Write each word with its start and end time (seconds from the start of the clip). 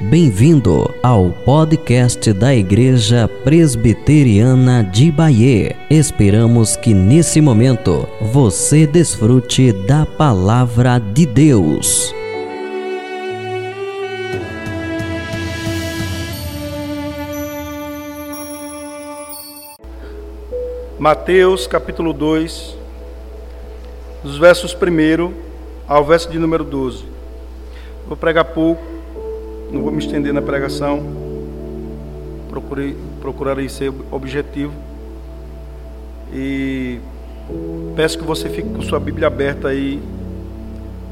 Bem-vindo 0.00 0.92
ao 1.00 1.30
podcast 1.30 2.32
da 2.32 2.52
Igreja 2.52 3.28
Presbiteriana 3.28 4.82
de 4.82 5.10
Bahia. 5.12 5.76
Esperamos 5.88 6.76
que 6.76 6.92
nesse 6.92 7.40
momento 7.40 8.08
você 8.20 8.88
desfrute 8.88 9.72
da 9.72 10.04
palavra 10.04 10.98
de 10.98 11.24
Deus. 11.24 12.12
Mateus 20.98 21.68
capítulo 21.68 22.12
2, 22.12 22.76
dos 24.24 24.38
versos 24.38 24.74
1 24.74 25.32
ao 25.86 26.04
verso 26.04 26.28
de 26.28 26.38
número 26.40 26.64
12. 26.64 27.04
Vou 28.08 28.16
pregar 28.16 28.46
pouco 28.46 28.93
não 29.74 29.82
vou 29.82 29.90
me 29.90 29.98
estender 29.98 30.32
na 30.32 30.40
pregação. 30.40 31.02
Procurei, 32.48 32.96
procurarei 33.20 33.68
ser 33.68 33.92
objetivo. 34.10 34.72
E 36.32 37.00
peço 37.96 38.16
que 38.16 38.24
você 38.24 38.48
fique 38.48 38.68
com 38.68 38.80
sua 38.82 39.00
Bíblia 39.00 39.26
aberta 39.26 39.68
aí 39.68 40.00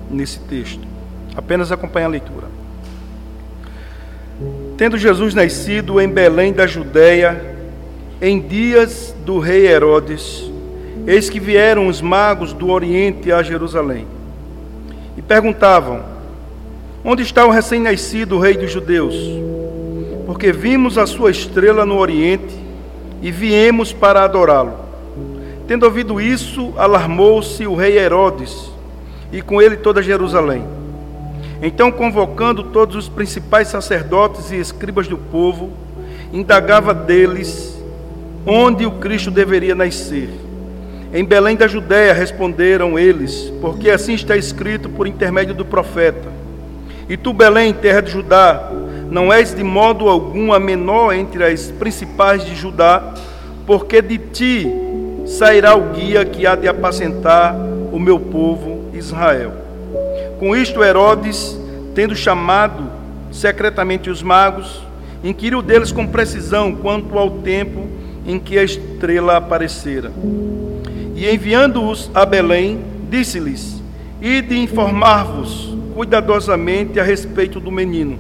nesse 0.08 0.38
texto. 0.40 0.86
Apenas 1.34 1.72
acompanhe 1.72 2.06
a 2.06 2.08
leitura. 2.08 2.46
Tendo 4.76 4.96
Jesus 4.96 5.34
nascido 5.34 6.00
em 6.00 6.08
Belém 6.08 6.52
da 6.52 6.66
Judéia, 6.66 7.56
em 8.20 8.40
dias 8.40 9.14
do 9.24 9.40
rei 9.40 9.66
Herodes, 9.66 10.50
eis 11.06 11.28
que 11.28 11.40
vieram 11.40 11.88
os 11.88 12.00
magos 12.00 12.52
do 12.52 12.70
Oriente 12.70 13.32
a 13.32 13.42
Jerusalém 13.42 14.06
e 15.16 15.22
perguntavam: 15.22 16.11
Onde 17.04 17.24
está 17.24 17.44
o 17.44 17.50
recém-nascido 17.50 18.38
rei 18.38 18.56
dos 18.56 18.70
judeus? 18.70 19.16
Porque 20.24 20.52
vimos 20.52 20.96
a 20.96 21.04
sua 21.04 21.32
estrela 21.32 21.84
no 21.84 21.98
Oriente 21.98 22.54
e 23.20 23.32
viemos 23.32 23.92
para 23.92 24.22
adorá-lo. 24.22 24.74
Tendo 25.66 25.82
ouvido 25.84 26.20
isso, 26.20 26.72
alarmou-se 26.76 27.66
o 27.66 27.74
rei 27.74 27.98
Herodes 27.98 28.70
e 29.32 29.42
com 29.42 29.60
ele 29.60 29.76
toda 29.76 30.00
Jerusalém. 30.00 30.64
Então, 31.60 31.90
convocando 31.90 32.62
todos 32.64 32.94
os 32.94 33.08
principais 33.08 33.66
sacerdotes 33.66 34.52
e 34.52 34.56
escribas 34.56 35.08
do 35.08 35.18
povo, 35.18 35.70
indagava 36.32 36.94
deles 36.94 37.76
onde 38.46 38.86
o 38.86 38.92
Cristo 38.92 39.30
deveria 39.30 39.74
nascer. 39.74 40.30
Em 41.12 41.24
Belém 41.24 41.56
da 41.56 41.66
Judéia 41.66 42.12
responderam 42.12 42.96
eles, 42.96 43.52
porque 43.60 43.90
assim 43.90 44.14
está 44.14 44.36
escrito 44.36 44.88
por 44.88 45.08
intermédio 45.08 45.52
do 45.52 45.64
profeta. 45.64 46.31
E 47.12 47.16
tu, 47.18 47.30
Belém, 47.34 47.74
terra 47.74 48.00
de 48.00 48.10
Judá, 48.10 48.72
não 49.10 49.30
és 49.30 49.54
de 49.54 49.62
modo 49.62 50.08
algum 50.08 50.50
a 50.50 50.58
menor 50.58 51.12
entre 51.12 51.44
as 51.44 51.70
principais 51.70 52.42
de 52.42 52.54
Judá, 52.54 53.12
porque 53.66 54.00
de 54.00 54.16
ti 54.16 54.66
sairá 55.26 55.76
o 55.76 55.92
guia 55.92 56.24
que 56.24 56.46
há 56.46 56.54
de 56.54 56.66
apacentar 56.66 57.54
o 57.92 57.98
meu 57.98 58.18
povo 58.18 58.86
Israel. 58.94 59.52
Com 60.38 60.56
isto, 60.56 60.82
Herodes, 60.82 61.54
tendo 61.94 62.16
chamado 62.16 62.90
secretamente 63.30 64.08
os 64.08 64.22
magos, 64.22 64.80
inquiriu 65.22 65.60
deles 65.60 65.92
com 65.92 66.06
precisão 66.06 66.74
quanto 66.74 67.18
ao 67.18 67.28
tempo 67.28 67.88
em 68.26 68.38
que 68.38 68.58
a 68.58 68.64
estrela 68.64 69.36
aparecera. 69.36 70.10
E 71.14 71.28
enviando-os 71.28 72.10
a 72.14 72.24
Belém, 72.24 72.80
disse-lhes: 73.10 73.82
Ide 74.18 74.56
informar-vos 74.58 75.72
cuidadosamente 75.94 76.98
a 76.98 77.02
respeito 77.02 77.60
do 77.60 77.70
menino. 77.70 78.18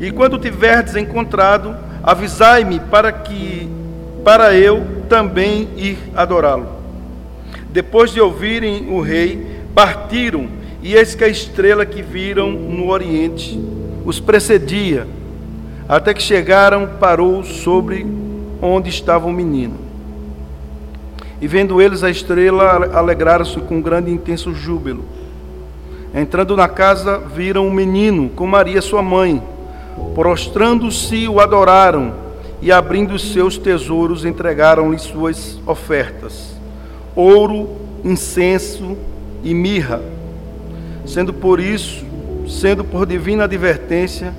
E 0.00 0.10
quando 0.10 0.38
tiverdes 0.38 0.96
encontrado, 0.96 1.74
avisai-me 2.02 2.80
para 2.80 3.12
que 3.12 3.68
para 4.24 4.54
eu 4.54 4.84
também 5.08 5.68
ir 5.76 5.98
adorá-lo. 6.14 6.66
Depois 7.70 8.10
de 8.10 8.20
ouvirem 8.20 8.88
o 8.90 9.00
rei, 9.00 9.60
partiram, 9.74 10.48
e 10.82 10.94
eis 10.94 11.14
que 11.14 11.24
a 11.24 11.28
estrela 11.28 11.86
que 11.86 12.02
viram 12.02 12.50
no 12.50 12.90
oriente 12.90 13.60
os 14.04 14.20
precedia, 14.20 15.06
até 15.88 16.14
que 16.14 16.22
chegaram, 16.22 16.88
parou 16.98 17.42
sobre 17.44 18.06
onde 18.60 18.88
estava 18.88 19.26
o 19.26 19.32
menino. 19.32 19.74
E 21.40 21.46
vendo 21.46 21.82
eles 21.82 22.02
a 22.02 22.10
estrela, 22.10 22.90
alegraram-se 22.94 23.60
com 23.60 23.80
grande 23.80 24.10
e 24.10 24.14
intenso 24.14 24.54
júbilo. 24.54 25.04
Entrando 26.16 26.56
na 26.56 26.66
casa, 26.66 27.18
viram 27.18 27.66
um 27.66 27.70
menino 27.70 28.30
com 28.30 28.46
Maria, 28.46 28.80
sua 28.80 29.02
mãe. 29.02 29.42
Prostrando-se, 30.14 31.28
o 31.28 31.38
adoraram 31.40 32.14
e, 32.62 32.72
abrindo 32.72 33.18
seus 33.18 33.58
tesouros, 33.58 34.24
entregaram-lhe 34.24 34.98
suas 34.98 35.60
ofertas: 35.66 36.56
ouro, 37.14 37.68
incenso 38.02 38.96
e 39.44 39.52
mirra. 39.52 40.00
Sendo 41.04 41.34
por 41.34 41.60
isso, 41.60 42.06
sendo 42.48 42.82
por 42.82 43.04
divina 43.04 43.44
advertência, 43.44 44.32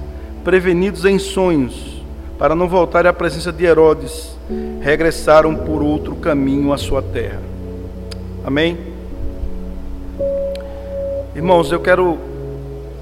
prevenidos 0.43 1.05
em 1.05 1.19
sonhos, 1.19 2.01
para 2.39 2.55
não 2.55 2.67
voltarem 2.67 3.07
à 3.07 3.13
presença 3.13 3.51
de 3.51 3.65
Herodes, 3.65 4.35
regressaram 4.81 5.55
por 5.55 5.83
outro 5.83 6.15
caminho 6.15 6.73
à 6.73 6.77
sua 6.77 7.03
terra. 7.03 7.39
Amém? 8.43 8.86
Irmãos, 11.37 11.71
eu 11.71 11.79
quero 11.79 12.17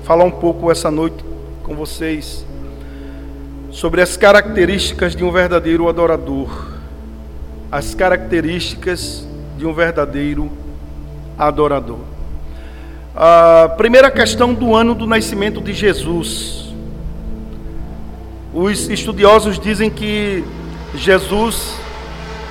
falar 0.03 0.25
um 0.25 0.29
pouco 0.29 0.69
essa 0.69 0.91
noite 0.91 1.23
com 1.63 1.73
vocês 1.73 2.45
sobre 3.71 4.01
as 4.01 4.17
características 4.17 5.15
de 5.15 5.23
um 5.23 5.31
verdadeiro 5.31 5.87
adorador. 5.87 6.49
As 7.71 7.95
características 7.95 9.25
de 9.57 9.65
um 9.65 9.73
verdadeiro 9.73 10.51
adorador. 11.37 11.99
A 13.15 13.69
primeira 13.77 14.11
questão 14.11 14.53
do 14.53 14.75
ano 14.75 14.93
do 14.93 15.07
nascimento 15.07 15.61
de 15.61 15.71
Jesus. 15.71 16.73
Os 18.53 18.89
estudiosos 18.89 19.57
dizem 19.57 19.89
que 19.89 20.43
Jesus 20.93 21.77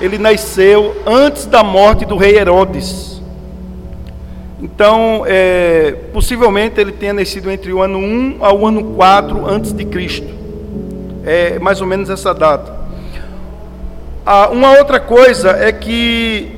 ele 0.01 0.17
nasceu 0.17 0.99
antes 1.05 1.45
da 1.45 1.63
morte 1.63 2.05
do 2.05 2.17
rei 2.17 2.39
Herodes. 2.39 3.14
Então, 4.61 5.23
é, 5.27 5.95
possivelmente 6.13 6.79
ele 6.79 6.91
tenha 6.91 7.13
nascido 7.13 7.51
entre 7.51 7.73
o 7.73 7.81
ano 7.81 7.97
1 7.97 8.37
ao 8.39 8.65
ano 8.65 8.83
4 8.95 9.45
antes 9.45 9.73
de 9.73 9.83
Cristo. 9.85 10.27
É 11.25 11.59
mais 11.59 11.81
ou 11.81 11.87
menos 11.87 12.09
essa 12.09 12.33
data. 12.33 12.73
Ah, 14.25 14.49
uma 14.49 14.77
outra 14.77 14.99
coisa 14.99 15.51
é 15.51 15.71
que 15.71 16.51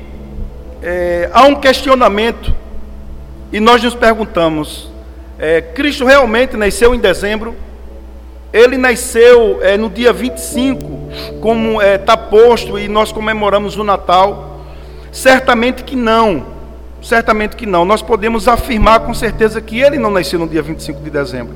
é, 0.82 1.28
há 1.32 1.44
um 1.44 1.56
questionamento 1.56 2.54
e 3.52 3.60
nós 3.60 3.82
nos 3.82 3.94
perguntamos: 3.94 4.90
é, 5.38 5.60
Cristo 5.60 6.04
realmente 6.04 6.56
nasceu 6.56 6.94
em 6.94 6.98
dezembro? 6.98 7.54
Ele 8.52 8.78
nasceu 8.78 9.58
é, 9.60 9.76
no 9.76 9.90
dia 9.90 10.12
25, 10.12 11.40
como 11.40 11.82
está 11.82 12.14
é, 12.14 12.16
posto 12.16 12.78
e 12.78 12.88
nós 12.88 13.12
comemoramos 13.12 13.76
o 13.76 13.84
Natal? 13.84 14.62
Certamente 15.12 15.82
que 15.84 15.96
não. 15.96 16.57
Certamente 17.02 17.56
que 17.56 17.66
não. 17.66 17.84
Nós 17.84 18.02
podemos 18.02 18.48
afirmar 18.48 19.00
com 19.00 19.14
certeza 19.14 19.60
que 19.60 19.80
ele 19.80 19.98
não 19.98 20.10
nasceu 20.10 20.38
no 20.38 20.48
dia 20.48 20.62
25 20.62 21.00
de 21.02 21.10
dezembro. 21.10 21.54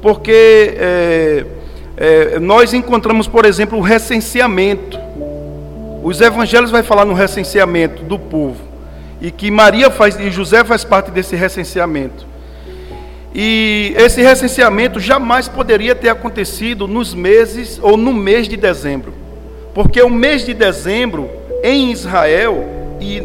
Porque 0.00 0.74
é, 0.76 1.46
é, 1.96 2.38
nós 2.38 2.72
encontramos, 2.72 3.26
por 3.26 3.44
exemplo, 3.44 3.78
o 3.78 3.80
recenseamento. 3.80 4.98
Os 6.02 6.20
evangelhos 6.20 6.70
vai 6.70 6.82
falar 6.82 7.04
no 7.04 7.14
recenseamento 7.14 8.02
do 8.02 8.18
povo. 8.18 8.60
E 9.20 9.30
que 9.30 9.50
Maria 9.50 9.90
faz 9.90 10.18
e 10.18 10.30
José 10.30 10.64
faz 10.64 10.84
parte 10.84 11.10
desse 11.10 11.36
recenseamento. 11.36 12.26
E 13.34 13.94
esse 13.96 14.20
recenseamento 14.20 15.00
jamais 15.00 15.48
poderia 15.48 15.94
ter 15.94 16.08
acontecido 16.08 16.86
nos 16.86 17.14
meses 17.14 17.78
ou 17.82 17.96
no 17.96 18.12
mês 18.12 18.48
de 18.48 18.56
dezembro. 18.56 19.14
Porque 19.72 20.02
o 20.02 20.10
mês 20.10 20.44
de 20.44 20.52
dezembro 20.52 21.30
em 21.62 21.92
Israel 21.92 22.66
e 23.00 23.22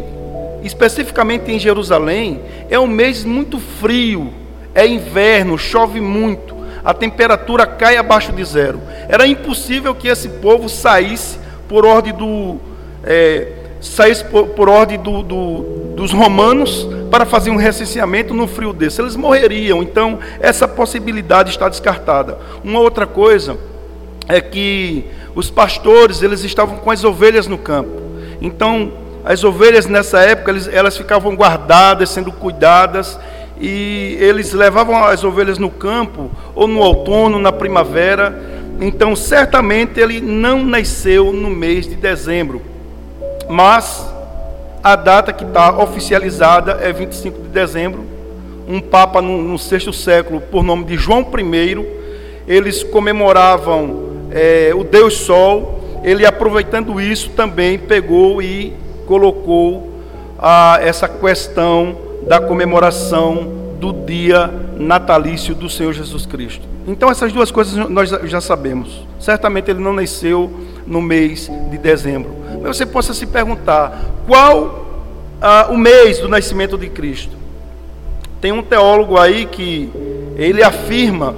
especificamente 0.62 1.50
em 1.50 1.58
Jerusalém, 1.58 2.40
é 2.68 2.78
um 2.78 2.86
mês 2.86 3.24
muito 3.24 3.58
frio, 3.58 4.32
é 4.74 4.86
inverno, 4.86 5.58
chove 5.58 6.00
muito, 6.00 6.56
a 6.84 6.94
temperatura 6.94 7.66
cai 7.66 7.96
abaixo 7.96 8.32
de 8.32 8.44
zero. 8.44 8.80
Era 9.08 9.26
impossível 9.26 9.94
que 9.94 10.08
esse 10.08 10.28
povo 10.28 10.68
saísse 10.68 11.38
por 11.68 11.84
ordem 11.84 12.14
do 12.14 12.56
é, 13.04 13.52
saísse 13.80 14.24
por, 14.24 14.48
por 14.48 14.68
ordem 14.68 14.98
do, 14.98 15.22
do, 15.22 15.92
dos 15.94 16.12
romanos 16.12 16.88
para 17.10 17.24
fazer 17.24 17.50
um 17.50 17.56
recenseamento 17.56 18.34
no 18.34 18.46
frio 18.46 18.72
desse. 18.72 19.00
Eles 19.00 19.16
morreriam. 19.16 19.82
Então 19.82 20.18
essa 20.40 20.66
possibilidade 20.66 21.50
está 21.50 21.68
descartada. 21.68 22.38
Uma 22.64 22.80
outra 22.80 23.06
coisa 23.06 23.58
é 24.28 24.40
que 24.40 25.04
os 25.34 25.50
pastores 25.50 26.22
eles 26.22 26.42
estavam 26.44 26.78
com 26.78 26.90
as 26.90 27.04
ovelhas 27.04 27.46
no 27.46 27.58
campo. 27.58 28.00
Então 28.40 28.92
as 29.28 29.44
ovelhas 29.44 29.84
nessa 29.84 30.20
época, 30.20 30.56
elas 30.72 30.96
ficavam 30.96 31.36
guardadas, 31.36 32.08
sendo 32.08 32.32
cuidadas, 32.32 33.20
e 33.60 34.16
eles 34.18 34.54
levavam 34.54 35.04
as 35.04 35.22
ovelhas 35.22 35.58
no 35.58 35.68
campo, 35.68 36.30
ou 36.54 36.66
no 36.66 36.80
outono, 36.80 37.38
na 37.38 37.52
primavera. 37.52 38.42
Então, 38.80 39.14
certamente 39.14 40.00
ele 40.00 40.18
não 40.18 40.64
nasceu 40.64 41.30
no 41.30 41.50
mês 41.50 41.86
de 41.86 41.94
dezembro, 41.94 42.62
mas 43.46 44.10
a 44.82 44.96
data 44.96 45.30
que 45.30 45.44
está 45.44 45.76
oficializada 45.76 46.78
é 46.80 46.90
25 46.90 47.42
de 47.42 47.48
dezembro. 47.48 48.06
Um 48.66 48.80
papa 48.80 49.20
no, 49.20 49.42
no 49.42 49.58
sexto 49.58 49.92
século, 49.92 50.40
por 50.40 50.64
nome 50.64 50.84
de 50.84 50.96
João 50.96 51.20
I, 51.20 51.86
eles 52.46 52.82
comemoravam 52.82 54.08
é, 54.30 54.72
o 54.74 54.84
Deus 54.84 55.18
Sol. 55.18 56.00
Ele, 56.02 56.24
aproveitando 56.24 56.98
isso, 56.98 57.28
também 57.36 57.78
pegou 57.78 58.40
e 58.40 58.87
colocou 59.08 59.88
essa 60.82 61.08
questão 61.08 61.96
da 62.28 62.38
comemoração 62.38 63.56
do 63.80 63.90
dia 63.90 64.52
natalício 64.78 65.54
do 65.54 65.70
Senhor 65.70 65.94
Jesus 65.94 66.26
Cristo. 66.26 66.68
Então, 66.86 67.10
essas 67.10 67.32
duas 67.32 67.50
coisas 67.50 67.74
nós 67.88 68.10
já 68.10 68.40
sabemos. 68.40 69.06
Certamente 69.18 69.70
ele 69.70 69.80
não 69.80 69.94
nasceu 69.94 70.50
no 70.86 71.00
mês 71.00 71.50
de 71.70 71.78
dezembro. 71.78 72.36
Mas 72.62 72.76
você 72.76 72.84
possa 72.84 73.14
se 73.14 73.26
perguntar: 73.26 73.98
qual 74.26 74.86
ah, 75.40 75.68
o 75.70 75.76
mês 75.78 76.18
do 76.18 76.28
nascimento 76.28 76.76
de 76.76 76.88
Cristo? 76.90 77.36
Tem 78.42 78.52
um 78.52 78.62
teólogo 78.62 79.16
aí 79.18 79.46
que 79.46 79.90
ele 80.36 80.62
afirma, 80.62 81.34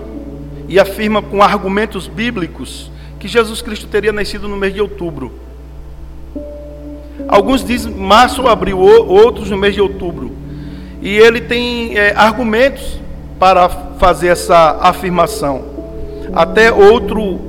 e 0.68 0.78
afirma 0.78 1.22
com 1.22 1.40
argumentos 1.40 2.08
bíblicos, 2.08 2.90
que 3.18 3.28
Jesus 3.28 3.62
Cristo 3.62 3.86
teria 3.86 4.12
nascido 4.12 4.48
no 4.48 4.56
mês 4.56 4.74
de 4.74 4.80
outubro. 4.80 5.49
Alguns 7.28 7.64
dizem 7.64 7.92
março 7.92 8.46
abril, 8.46 8.78
outros 8.78 9.50
no 9.50 9.56
mês 9.56 9.74
de 9.74 9.80
outubro. 9.80 10.32
E 11.00 11.16
ele 11.16 11.40
tem 11.40 11.96
é, 11.96 12.12
argumentos 12.14 13.00
para 13.38 13.68
fazer 13.68 14.28
essa 14.28 14.78
afirmação. 14.80 15.64
Até 16.32 16.72
outro 16.72 17.40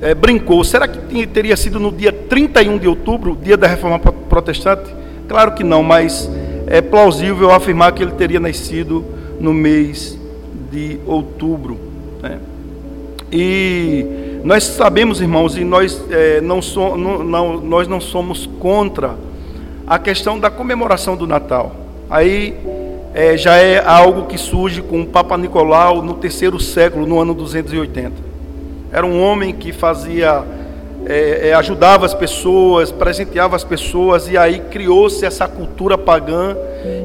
é, 0.00 0.14
brincou: 0.14 0.62
será 0.64 0.86
que 0.86 1.26
teria 1.26 1.56
sido 1.56 1.80
no 1.80 1.90
dia 1.90 2.12
31 2.12 2.78
de 2.78 2.88
outubro, 2.88 3.38
dia 3.40 3.56
da 3.56 3.66
reforma 3.66 3.98
protestante? 3.98 4.94
Claro 5.28 5.52
que 5.52 5.64
não, 5.64 5.82
mas 5.82 6.30
é 6.66 6.80
plausível 6.80 7.50
afirmar 7.50 7.92
que 7.92 8.02
ele 8.02 8.12
teria 8.12 8.40
nascido 8.40 9.04
no 9.40 9.54
mês 9.54 10.18
de 10.70 10.98
outubro. 11.06 11.78
Né? 12.22 12.38
E 13.30 14.31
nós 14.44 14.64
sabemos, 14.64 15.20
irmãos, 15.20 15.56
e 15.56 15.62
nós, 15.62 16.02
é, 16.10 16.40
não, 16.40 16.60
so, 16.60 16.96
não, 16.96 17.22
não, 17.22 17.60
nós 17.60 17.86
não 17.86 18.00
somos 18.00 18.44
contra 18.58 19.14
a 19.86 19.98
questão 20.00 20.38
da 20.38 20.50
comemoração 20.50 21.16
do 21.16 21.28
Natal. 21.28 21.76
Aí 22.10 22.56
é, 23.14 23.36
já 23.36 23.56
é 23.56 23.78
algo 23.84 24.26
que 24.26 24.36
surge 24.36 24.82
com 24.82 25.02
o 25.02 25.06
Papa 25.06 25.38
Nicolau 25.38 26.02
no 26.02 26.14
terceiro 26.14 26.58
século, 26.58 27.06
no 27.06 27.20
ano 27.20 27.34
280. 27.34 28.12
Era 28.90 29.06
um 29.06 29.22
homem 29.22 29.52
que 29.52 29.70
fazia, 29.72 30.42
é, 31.06 31.54
ajudava 31.54 32.04
as 32.04 32.14
pessoas, 32.14 32.90
presenteava 32.90 33.54
as 33.54 33.62
pessoas, 33.62 34.28
e 34.28 34.36
aí 34.36 34.58
criou-se 34.58 35.24
essa 35.24 35.46
cultura 35.46 35.96
pagã, 35.96 36.56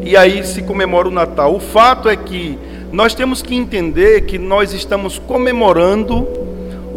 e 0.01 0.17
aí 0.17 0.43
se 0.43 0.63
comemora 0.63 1.07
o 1.07 1.11
Natal. 1.11 1.53
O 1.53 1.59
fato 1.59 2.09
é 2.09 2.15
que 2.15 2.57
nós 2.91 3.13
temos 3.13 3.43
que 3.43 3.53
entender 3.53 4.21
que 4.21 4.39
nós 4.39 4.73
estamos 4.73 5.19
comemorando 5.19 6.46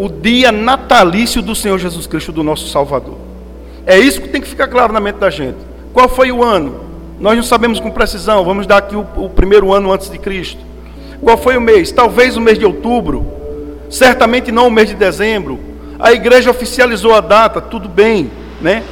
o 0.01 0.09
dia 0.09 0.51
natalício 0.51 1.43
do 1.43 1.55
Senhor 1.55 1.79
Jesus 1.79 2.07
Cristo, 2.07 2.33
do 2.33 2.43
nosso 2.43 2.67
Salvador. 2.69 3.19
É 3.85 3.99
isso 3.99 4.23
que 4.23 4.31
tem 4.31 4.41
que 4.41 4.49
ficar 4.49 4.67
claro 4.67 4.95
na 4.95 4.99
mente 4.99 5.17
da 5.17 5.29
gente. 5.29 5.59
Qual 5.93 6.09
foi 6.09 6.33
o 6.33 6.43
ano? 6.43 6.81
Nós 7.21 7.37
não 7.37 7.43
sabemos 7.43 7.79
com 7.79 7.91
precisão, 7.91 8.43
vamos 8.43 8.67
dar 8.67 8.79
aqui 8.79 8.97
o, 8.97 9.07
o 9.15 9.29
primeiro 9.29 9.75
ano 9.75 9.93
antes 9.93 10.09
de 10.09 10.17
Cristo. 10.17 10.63
Qual 11.21 11.37
foi 11.37 11.59
o 11.59 11.61
mês? 11.61 11.93
Talvez 11.93 12.35
o 12.35 12.41
mês 12.41 12.59
de 12.59 12.65
outubro, 12.65 13.27
certamente 13.91 14.51
não 14.51 14.69
o 14.69 14.71
mês 14.71 14.89
de 14.89 14.95
dezembro. 14.95 15.61
A 15.99 16.15
igreja 16.15 16.51
oficializou 16.51 17.15
a 17.15 17.21
data, 17.21 17.61
tudo 17.61 17.87
bem, 17.87 18.31
né? 18.59 18.83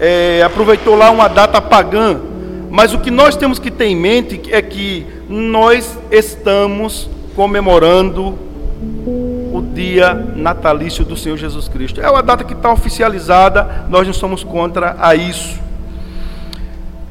É, 0.00 0.42
aproveitou 0.44 0.96
lá 0.96 1.08
uma 1.12 1.28
data 1.28 1.62
pagã, 1.62 2.20
mas 2.68 2.92
o 2.92 2.98
que 2.98 3.12
nós 3.12 3.36
temos 3.36 3.60
que 3.60 3.70
ter 3.70 3.84
em 3.84 3.94
mente 3.94 4.40
é 4.50 4.60
que 4.60 5.06
nós 5.28 5.96
estamos 6.10 7.08
comemorando 7.36 8.36
dia 9.78 10.12
natalício 10.34 11.04
do 11.04 11.16
Senhor 11.16 11.38
Jesus 11.38 11.68
Cristo. 11.68 12.00
É 12.00 12.10
uma 12.10 12.20
data 12.20 12.42
que 12.42 12.52
está 12.52 12.72
oficializada, 12.72 13.86
nós 13.88 14.04
não 14.08 14.12
somos 14.12 14.42
contra 14.42 14.96
a 14.98 15.14
isso. 15.14 15.60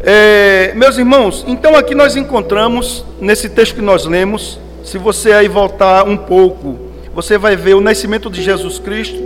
É, 0.02 0.74
meus 0.76 0.98
irmãos, 0.98 1.46
então 1.48 1.78
aqui 1.78 1.96
nós 1.96 2.18
encontramos, 2.18 3.06
nesse 3.22 3.48
texto 3.48 3.76
que 3.76 3.82
nós 3.82 4.06
lemos, 4.06 4.60
se 4.84 4.98
você 4.98 5.32
aí 5.32 5.48
voltar 5.48 6.04
um 6.04 6.18
pouco, 6.18 6.78
você 7.16 7.38
vai 7.38 7.56
ver 7.56 7.74
o 7.74 7.80
nascimento 7.80 8.30
de 8.30 8.44
Jesus 8.44 8.80
Cristo, 8.80 9.18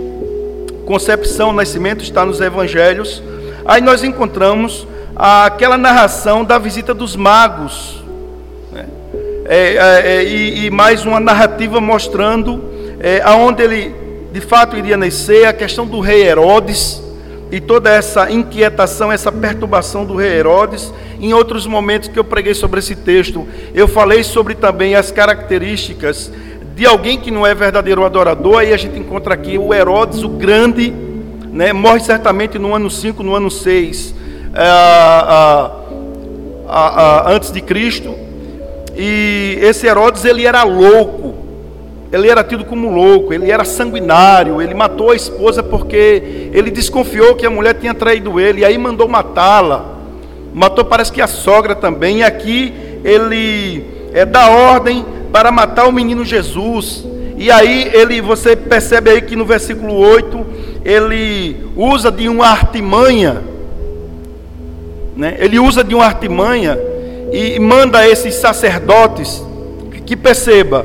concepção, 0.86 1.52
nascimento 1.52 2.04
está 2.04 2.24
nos 2.24 2.40
evangelhos. 2.40 3.20
Aí 3.64 3.80
nós 3.80 4.04
encontramos 4.04 4.86
aquela 5.16 5.76
narração 5.76 6.44
da 6.44 6.58
visita 6.58 6.94
dos 6.94 7.16
magos, 7.16 8.04
né? 8.70 8.86
é, 9.46 9.74
é, 9.74 10.16
é 10.16 10.24
e, 10.24 10.66
e 10.66 10.70
mais 10.70 11.04
uma 11.04 11.18
narrativa 11.18 11.80
mostrando 11.80 12.71
é, 13.02 13.20
aonde 13.24 13.62
ele 13.62 13.94
de 14.32 14.40
fato 14.40 14.76
iria 14.76 14.96
nascer, 14.96 15.44
a 15.44 15.52
questão 15.52 15.86
do 15.86 16.00
rei 16.00 16.22
Herodes 16.22 17.02
e 17.50 17.60
toda 17.60 17.90
essa 17.90 18.30
inquietação, 18.30 19.12
essa 19.12 19.30
perturbação 19.30 20.06
do 20.06 20.16
rei 20.16 20.38
Herodes. 20.38 20.92
Em 21.20 21.34
outros 21.34 21.66
momentos 21.66 22.08
que 22.08 22.18
eu 22.18 22.24
preguei 22.24 22.54
sobre 22.54 22.78
esse 22.78 22.96
texto, 22.96 23.46
eu 23.74 23.86
falei 23.86 24.24
sobre 24.24 24.54
também 24.54 24.94
as 24.94 25.10
características 25.10 26.32
de 26.74 26.86
alguém 26.86 27.18
que 27.18 27.30
não 27.30 27.46
é 27.46 27.54
verdadeiro 27.54 28.04
adorador. 28.04 28.60
Aí 28.60 28.72
a 28.72 28.76
gente 28.78 28.98
encontra 28.98 29.34
aqui 29.34 29.58
o 29.58 29.74
Herodes, 29.74 30.22
o 30.22 30.28
grande, 30.30 30.90
né, 31.50 31.72
morre 31.74 32.00
certamente 32.00 32.58
no 32.58 32.74
ano 32.74 32.90
5, 32.90 33.22
no 33.22 33.34
ano 33.34 33.50
6, 33.50 34.14
é, 34.54 34.70
antes 37.26 37.52
de 37.52 37.60
Cristo. 37.60 38.14
E 38.96 39.58
esse 39.60 39.86
Herodes 39.86 40.24
ele 40.24 40.46
era 40.46 40.62
louco, 40.62 41.31
ele 42.12 42.28
era 42.28 42.44
tido 42.44 42.62
como 42.64 42.90
louco, 42.90 43.32
ele 43.32 43.50
era 43.50 43.64
sanguinário, 43.64 44.60
ele 44.60 44.74
matou 44.74 45.12
a 45.12 45.16
esposa 45.16 45.62
porque 45.62 46.50
ele 46.52 46.70
desconfiou 46.70 47.34
que 47.34 47.46
a 47.46 47.50
mulher 47.50 47.74
tinha 47.74 47.94
traído 47.94 48.38
ele, 48.38 48.60
e 48.60 48.64
aí 48.66 48.76
mandou 48.76 49.08
matá-la. 49.08 49.96
Matou, 50.52 50.84
parece 50.84 51.10
que 51.10 51.22
a 51.22 51.26
sogra 51.26 51.74
também, 51.74 52.18
e 52.18 52.22
aqui 52.22 52.74
ele 53.02 53.82
é, 54.12 54.26
dá 54.26 54.50
ordem 54.50 55.06
para 55.32 55.50
matar 55.50 55.88
o 55.88 55.92
menino 55.92 56.22
Jesus. 56.22 57.02
E 57.38 57.50
aí 57.50 57.90
ele, 57.94 58.20
você 58.20 58.54
percebe 58.54 59.10
aí 59.10 59.22
que 59.22 59.34
no 59.34 59.46
versículo 59.46 59.94
8, 59.94 60.46
ele 60.84 61.56
usa 61.74 62.12
de 62.12 62.28
uma 62.28 62.46
artimanha, 62.46 63.42
né? 65.16 65.34
ele 65.38 65.58
usa 65.58 65.82
de 65.82 65.94
uma 65.94 66.04
artimanha 66.04 66.78
e 67.32 67.58
manda 67.58 68.06
esses 68.06 68.34
sacerdotes 68.34 69.42
que 70.04 70.14
perceba, 70.14 70.84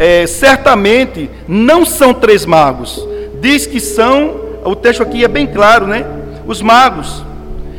é, 0.00 0.26
certamente 0.26 1.28
não 1.46 1.84
são 1.84 2.14
três 2.14 2.46
magos. 2.46 3.06
Diz 3.38 3.66
que 3.66 3.78
são, 3.78 4.34
o 4.64 4.74
texto 4.74 5.02
aqui 5.02 5.22
é 5.22 5.28
bem 5.28 5.46
claro, 5.46 5.86
né? 5.86 6.06
Os 6.46 6.62
magos. 6.62 7.22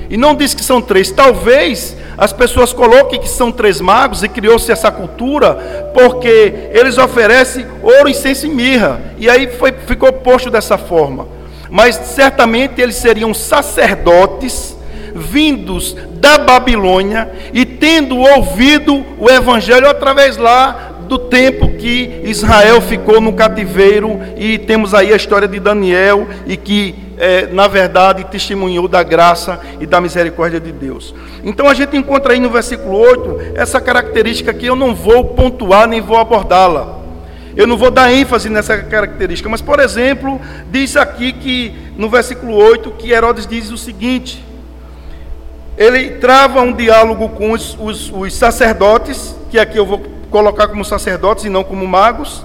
E 0.08 0.16
não 0.16 0.36
diz 0.36 0.54
que 0.54 0.63
são 0.63 0.80
três. 0.80 1.10
Talvez 1.10 1.98
as 2.16 2.32
pessoas 2.32 2.72
coloquem 2.74 3.20
que 3.20 3.28
são 3.28 3.51
três 3.51 3.82
magos 3.82 4.22
e 4.22 4.30
criou-se 4.30 4.72
essa 4.72 4.92
cultura 4.92 5.92
porque 5.96 6.70
eles 6.72 7.00
oferecem 7.00 7.66
ouro, 7.82 8.08
incenso 8.08 8.46
e 8.46 8.50
mirra. 8.50 9.01
E 9.18 9.28
aí 9.28 9.48
foi, 9.48 9.72
ficou 9.72 10.13
posto 10.13 10.51
dessa 10.51 10.78
forma. 10.78 11.28
Mas 11.72 11.96
certamente 11.96 12.80
eles 12.80 12.98
seriam 12.98 13.34
sacerdotes 13.34 14.78
vindos 15.16 15.96
da 16.13 16.38
Babilônia 16.38 17.32
e 17.51 17.66
tendo 17.66 18.18
ouvido 18.18 19.04
o 19.18 19.28
evangelho 19.28 19.90
através 19.90 20.38
lá 20.38 20.91
do 21.12 21.20
tempo 21.20 21.68
que 21.74 22.22
Israel 22.24 22.80
ficou 22.80 23.20
no 23.20 23.34
cativeiro, 23.34 24.18
e 24.38 24.58
temos 24.58 24.94
aí 24.94 25.12
a 25.12 25.18
história 25.18 25.46
de 25.46 25.60
Daniel, 25.60 26.25
e 26.48 26.56
que, 26.56 26.96
é, 27.18 27.48
na 27.48 27.68
verdade, 27.68 28.24
testemunhou 28.24 28.88
da 28.88 29.03
graça 29.03 29.60
e 29.82 29.86
da 29.86 30.00
misericórdia 30.00 30.58
de 30.58 30.72
Deus. 30.72 31.13
Então 31.44 31.68
a 31.68 31.74
gente 31.74 31.98
encontra 31.98 32.32
aí 32.32 32.39
no 32.39 32.50
versículo 32.50 32.98
8 32.98 33.56
essa 33.56 33.82
característica 33.82 34.53
que 34.53 34.65
eu 34.65 34.74
não 34.74 34.96
vou 34.96 35.25
pontuar 35.25 35.86
nem 35.86 36.00
vou 36.00 36.15
abordá-la. 36.15 37.01
Eu 37.58 37.68
não 37.68 37.75
vou 37.75 37.91
dar 37.91 38.10
ênfase 38.13 38.48
nessa 38.48 38.77
característica, 38.77 39.50
mas, 39.50 39.60
por 39.60 39.82
exemplo, 39.82 40.39
diz 40.72 40.96
aqui 40.96 41.34
que, 41.34 41.74
no 41.98 42.10
versículo 42.10 42.56
8, 42.56 42.89
que 42.91 43.12
Herodes 43.12 43.46
diz 43.46 43.70
o 43.70 43.77
seguinte: 43.77 44.41
ele 45.77 46.12
trava 46.12 46.62
um 46.62 46.72
diálogo 46.72 47.27
com 47.27 47.51
os, 47.51 47.77
os, 47.77 48.10
os 48.13 48.34
sacerdotes, 48.34 49.36
que 49.50 49.60
aqui 49.60 49.77
eu 49.77 49.86
vou 49.86 50.21
colocar 50.32 50.68
como 50.68 50.84
sacerdotes 50.84 51.46
e 51.46 51.50
não 51.50 51.64
como 51.64 51.86
magos. 51.88 52.44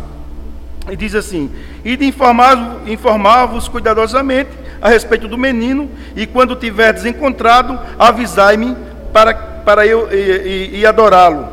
E 0.91 0.97
diz 0.97 1.15
assim: 1.15 1.51
E 1.85 1.97
de 1.97 2.05
informar-vos 2.07 3.69
cuidadosamente 3.69 4.51
a 4.83 4.91
respeito 4.91 5.27
do 5.27 5.39
menino, 5.39 5.89
e 6.15 6.27
quando 6.27 6.55
tiverdes 6.55 7.07
encontrado, 7.07 7.79
avisai-me 7.99 8.77
para, 9.13 9.33
para 9.35 9.87
eu 9.87 10.09
e 10.13 10.85
adorá-lo. 10.85 11.49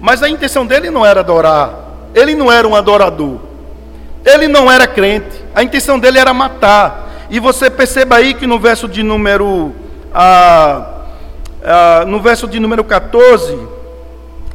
Mas 0.00 0.22
a 0.22 0.28
intenção 0.28 0.64
dele 0.64 0.90
não 0.90 1.04
era 1.04 1.20
adorar. 1.20 1.74
Ele 2.14 2.34
não 2.34 2.50
era 2.52 2.66
um 2.66 2.76
adorador. 2.76 3.40
Ele 4.24 4.46
não 4.46 4.70
era 4.70 4.86
crente. 4.86 5.44
A 5.54 5.62
intenção 5.62 5.98
dele 5.98 6.18
era 6.18 6.32
matar. 6.32 7.26
E 7.28 7.40
você 7.40 7.68
perceba 7.68 8.16
aí 8.16 8.32
que 8.32 8.46
no 8.46 8.58
verso 8.58 8.86
de 8.86 9.02
número 9.02 9.74
ah, 10.14 10.98
ah, 11.64 12.04
no 12.06 12.20
verso 12.20 12.46
de 12.46 12.58
número 12.58 12.84
14, 12.84 13.58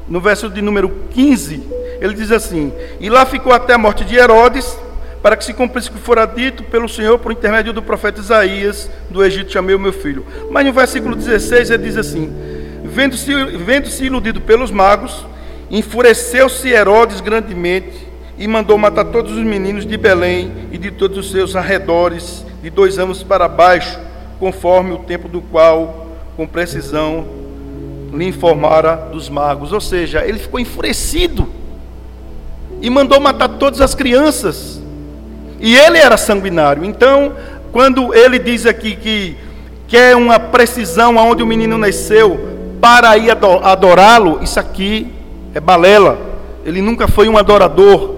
no 0.08 0.20
verso 0.20 0.50
de 0.50 0.62
número 0.62 0.92
15, 1.12 1.64
ele 2.02 2.14
diz 2.14 2.32
assim: 2.32 2.74
E 3.00 3.10
lá 3.10 3.26
ficou 3.26 3.54
até 3.54 3.74
a 3.74 3.78
morte 3.78 4.04
de 4.04 4.16
Herodes, 4.16 4.78
para 5.22 5.38
que 5.38 5.46
se 5.46 5.54
cumprisse 5.54 5.90
o 5.90 5.94
que 5.94 6.00
fora 6.00 6.26
dito 6.26 6.64
pelo 6.64 6.90
Senhor 6.90 7.18
por 7.18 7.32
intermédio 7.32 7.72
do 7.72 7.82
profeta 7.82 8.20
Isaías, 8.20 8.90
do 9.10 9.24
Egito 9.24 9.52
chamei 9.52 9.74
o 9.74 9.80
meu 9.80 9.94
filho. 9.94 10.26
Mas 10.52 10.66
no 10.66 10.74
versículo 10.74 11.16
16 11.16 11.70
ele 11.70 11.84
diz 11.84 11.98
assim: 11.98 12.32
Vendo-se 12.84 13.34
vendo 13.58 13.88
-se 13.88 14.04
iludido 14.04 14.42
pelos 14.42 14.70
magos, 14.70 15.26
enfureceu-se 15.72 16.68
Herodes 16.70 17.22
grandemente 17.22 18.08
e 18.38 18.48
mandou 18.48 18.78
matar 18.78 19.06
todos 19.06 19.32
os 19.32 19.44
meninos 19.44 19.86
de 19.86 19.96
Belém 19.96 20.52
e 20.72 20.78
de 20.78 20.92
todos 20.92 21.18
os 21.18 21.32
seus 21.32 21.56
arredores, 21.56 22.46
de 22.62 22.70
dois 22.70 23.00
anos 23.00 23.24
para 23.24 23.48
baixo, 23.48 24.00
conforme 24.40 24.92
o 24.92 25.00
tempo 25.00 25.30
do 25.30 25.42
qual, 25.42 26.08
com 26.36 26.46
precisão, 26.46 27.43
lhe 28.13 28.25
informara 28.25 29.10
dos 29.12 29.29
magos. 29.29 29.74
Ou 29.74 29.82
seja, 29.82 30.25
ele 30.25 30.39
ficou 30.39 30.60
enfurecido 30.60 31.48
e 32.82 32.89
mandou 32.89 33.20
matar 33.20 33.50
todas 33.50 33.82
as 33.82 33.96
crianças. 33.96 34.82
E 35.60 35.75
ele 35.75 35.98
era 35.98 36.17
sanguinário. 36.17 36.84
Então, 36.86 37.34
quando 37.72 38.13
ele 38.13 38.38
diz 38.38 38.65
aqui 38.65 38.96
que 38.96 39.38
quer 39.88 40.15
uma 40.15 40.39
precisão 40.39 41.17
aonde 41.17 41.41
o 41.43 41.48
menino 41.48 41.77
nasceu 41.77 42.39
para 42.79 43.17
ir 43.17 43.32
adorá-lo, 43.32 44.39
isso 44.41 44.60
aqui 44.60 45.12
é 45.53 45.60
balela. 45.60 46.17
Ele 46.65 46.82
nunca 46.82 47.08
foi 47.08 47.27
um 47.29 47.38
adorador. 47.38 48.13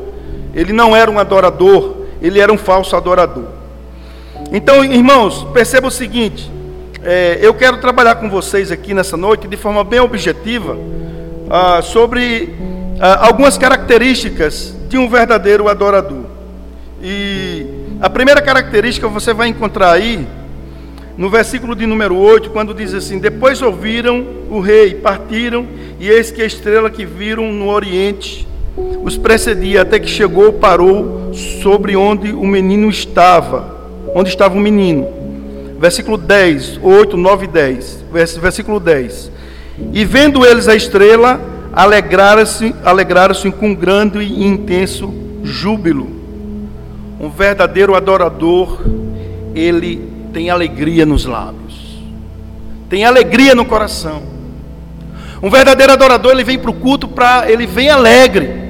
Ele 0.56 0.72
não 0.72 0.96
era 0.96 1.12
um 1.12 1.20
adorador, 1.20 1.98
ele 2.22 2.40
era 2.40 2.52
um 2.52 2.58
falso 2.58 2.96
adorador. 2.96 3.44
Então, 4.54 4.84
irmãos, 4.86 5.46
perceba 5.54 5.88
o 5.88 5.92
seguinte: 5.92 6.50
é, 7.06 7.38
eu 7.40 7.54
quero 7.54 7.78
trabalhar 7.78 8.16
com 8.16 8.28
vocês 8.28 8.72
aqui 8.72 8.92
nessa 8.92 9.16
noite 9.16 9.48
de 9.48 9.56
forma 9.56 9.84
bem 9.84 10.00
objetiva 10.00 10.76
ah, 11.48 11.80
sobre 11.84 12.56
ah, 13.00 13.28
algumas 13.28 13.60
características 13.60 14.76
de 14.90 14.98
um 14.98 15.08
verdadeiro 15.08 15.68
adorador. 15.70 16.24
E 17.00 17.68
a 18.02 18.10
primeira 18.10 18.42
característica 18.42 19.08
você 19.08 19.36
vai 19.36 19.48
encontrar 19.50 19.92
aí 19.92 20.28
no 21.16 21.30
versículo 21.30 21.76
de 21.76 21.86
número 21.86 22.18
8, 22.18 22.50
quando 22.50 22.74
diz 22.74 22.92
assim: 22.92 23.20
Depois 23.20 23.62
ouviram 23.62 24.26
o 24.50 24.60
rei, 24.60 24.96
partiram, 24.96 25.68
e 26.00 26.10
eis 26.10 26.32
que 26.32 26.42
a 26.42 26.46
estrela 26.46 26.90
que 26.90 27.06
viram 27.06 27.54
no 27.54 27.70
oriente 27.70 28.48
os 29.04 29.16
precedia, 29.16 29.84
até 29.84 30.00
que 30.00 30.10
chegou, 30.10 30.54
parou 30.54 31.32
sobre 31.62 31.96
onde 31.96 32.32
o 32.32 32.48
menino 32.48 32.90
estava, 32.90 33.76
onde 34.16 34.30
estava 34.30 34.56
o 34.56 34.60
menino. 34.60 35.25
Versículo 35.78 36.18
10, 36.18 36.80
8, 36.82 37.18
9 37.18 37.46
e 37.46 37.48
10. 37.48 38.06
Versículo 38.42 38.80
10. 38.80 39.32
E 39.94 40.06
vendo 40.06 40.46
eles 40.46 40.68
a 40.68 40.76
estrela, 40.76 41.40
alegraram-se 41.74 42.74
alegraram 42.84 43.36
com 43.52 43.76
grande 43.76 44.20
e 44.20 44.46
intenso 44.46 45.14
júbilo. 45.44 46.10
Um 47.20 47.30
verdadeiro 47.30 47.96
adorador, 47.96 48.82
ele 49.54 50.10
tem 50.34 50.50
alegria 50.50 51.06
nos 51.06 51.26
lábios, 51.26 52.02
tem 52.90 53.06
alegria 53.06 53.54
no 53.54 53.66
coração. 53.66 54.24
Um 55.42 55.50
verdadeiro 55.50 55.94
adorador, 55.94 56.32
ele 56.32 56.44
vem 56.44 56.58
para 56.58 56.72
o 56.72 56.74
culto 56.74 57.08
para, 57.08 57.52
ele 57.52 57.68
vem 57.68 57.90
alegre. 57.90 58.66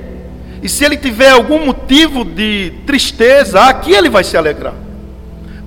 E 0.62 0.68
se 0.68 0.84
ele 0.84 0.98
tiver 0.98 1.30
algum 1.30 1.64
motivo 1.64 2.26
de 2.26 2.74
tristeza, 2.86 3.62
aqui 3.62 3.94
ele 3.94 4.10
vai 4.10 4.24
se 4.24 4.36
alegrar. 4.36 4.74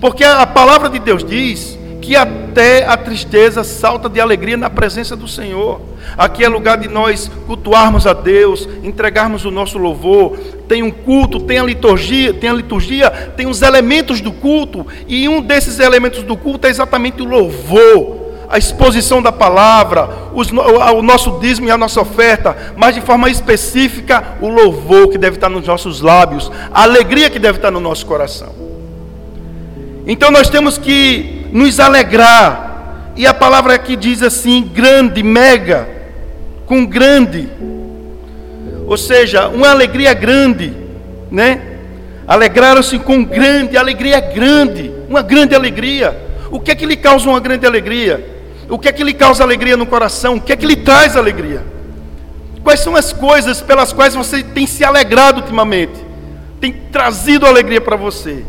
Porque 0.00 0.22
a 0.22 0.46
palavra 0.46 0.88
de 0.88 0.98
Deus 0.98 1.24
diz 1.24 1.78
que 2.00 2.16
até 2.16 2.86
a 2.86 2.96
tristeza 2.96 3.62
salta 3.62 4.08
de 4.08 4.20
alegria 4.20 4.56
na 4.56 4.70
presença 4.70 5.14
do 5.14 5.28
Senhor. 5.28 5.80
Aqui 6.16 6.42
é 6.42 6.48
lugar 6.48 6.78
de 6.78 6.88
nós 6.88 7.30
cultuarmos 7.46 8.06
a 8.06 8.12
Deus, 8.12 8.68
entregarmos 8.82 9.44
o 9.44 9.50
nosso 9.50 9.76
louvor. 9.76 10.38
Tem 10.66 10.82
um 10.82 10.90
culto, 10.90 11.40
tem 11.40 11.58
a 11.58 11.62
liturgia, 11.62 12.32
tem 12.32 12.48
a 12.48 12.54
liturgia, 12.54 13.10
tem 13.36 13.46
os 13.46 13.60
elementos 13.60 14.20
do 14.20 14.32
culto, 14.32 14.86
e 15.06 15.28
um 15.28 15.42
desses 15.42 15.78
elementos 15.78 16.22
do 16.22 16.36
culto 16.36 16.66
é 16.66 16.70
exatamente 16.70 17.20
o 17.20 17.26
louvor 17.26 18.28
a 18.50 18.56
exposição 18.56 19.20
da 19.20 19.30
palavra, 19.30 20.08
os, 20.32 20.50
o 20.50 21.02
nosso 21.02 21.38
dízimo 21.38 21.68
e 21.68 21.70
a 21.70 21.76
nossa 21.76 22.00
oferta, 22.00 22.56
mas 22.78 22.94
de 22.94 23.02
forma 23.02 23.28
específica 23.28 24.38
o 24.40 24.48
louvor 24.48 25.08
que 25.08 25.18
deve 25.18 25.36
estar 25.36 25.50
nos 25.50 25.66
nossos 25.66 26.00
lábios, 26.00 26.50
a 26.72 26.84
alegria 26.84 27.28
que 27.28 27.38
deve 27.38 27.58
estar 27.58 27.70
no 27.70 27.78
nosso 27.78 28.06
coração. 28.06 28.67
Então 30.08 30.30
nós 30.30 30.48
temos 30.48 30.78
que 30.78 31.44
nos 31.52 31.78
alegrar, 31.78 33.12
e 33.14 33.26
a 33.26 33.34
palavra 33.34 33.74
aqui 33.74 33.94
diz 33.94 34.22
assim: 34.22 34.62
grande, 34.62 35.22
mega, 35.22 35.86
com 36.64 36.86
grande, 36.86 37.46
ou 38.86 38.96
seja, 38.96 39.48
uma 39.48 39.68
alegria 39.68 40.14
grande, 40.14 40.72
né? 41.30 41.60
Alegraram-se 42.26 42.98
com 42.98 43.22
grande, 43.22 43.76
alegria 43.76 44.18
grande, 44.18 44.90
uma 45.10 45.20
grande 45.20 45.54
alegria. 45.54 46.26
O 46.50 46.58
que 46.58 46.70
é 46.70 46.74
que 46.74 46.86
lhe 46.86 46.96
causa 46.96 47.28
uma 47.28 47.38
grande 47.38 47.66
alegria? 47.66 48.38
O 48.70 48.78
que 48.78 48.88
é 48.88 48.92
que 48.92 49.04
lhe 49.04 49.12
causa 49.12 49.42
alegria 49.42 49.76
no 49.76 49.84
coração? 49.84 50.36
O 50.36 50.40
que 50.40 50.52
é 50.52 50.56
que 50.56 50.66
lhe 50.66 50.76
traz 50.76 51.16
alegria? 51.16 51.62
Quais 52.64 52.80
são 52.80 52.96
as 52.96 53.12
coisas 53.12 53.60
pelas 53.60 53.92
quais 53.92 54.14
você 54.14 54.42
tem 54.42 54.66
se 54.66 54.84
alegrado 54.84 55.40
ultimamente? 55.40 56.04
Tem 56.60 56.72
trazido 56.72 57.46
alegria 57.46 57.80
para 57.80 57.96
você? 57.96 58.44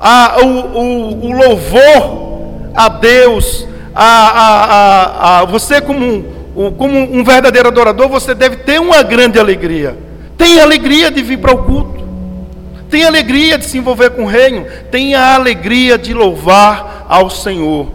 Ah, 0.00 0.38
o, 0.42 0.46
o, 0.46 1.26
o, 1.26 1.32
louvor 1.32 2.72
a 2.74 2.88
Deus, 2.88 3.68
a, 3.94 4.04
a, 4.04 4.64
a, 4.64 5.40
a 5.40 5.44
você 5.44 5.80
como 5.80 6.06
um 6.06 6.40
como 6.76 6.98
um 6.98 7.22
verdadeiro 7.22 7.68
adorador, 7.68 8.08
você 8.08 8.34
deve 8.34 8.56
ter 8.56 8.80
uma 8.80 9.02
grande 9.02 9.38
alegria. 9.38 9.96
Tem 10.36 10.60
alegria 10.60 11.10
de 11.10 11.22
vir 11.22 11.38
para 11.38 11.54
o 11.54 11.64
culto. 11.64 12.00
Tem 12.90 13.04
alegria 13.04 13.56
de 13.56 13.64
se 13.66 13.78
envolver 13.78 14.10
com 14.10 14.24
o 14.24 14.26
reino. 14.26 14.66
Tem 14.90 15.14
a 15.14 15.34
alegria 15.34 15.96
de 15.96 16.12
louvar 16.12 17.06
ao 17.08 17.30
Senhor. 17.30 17.86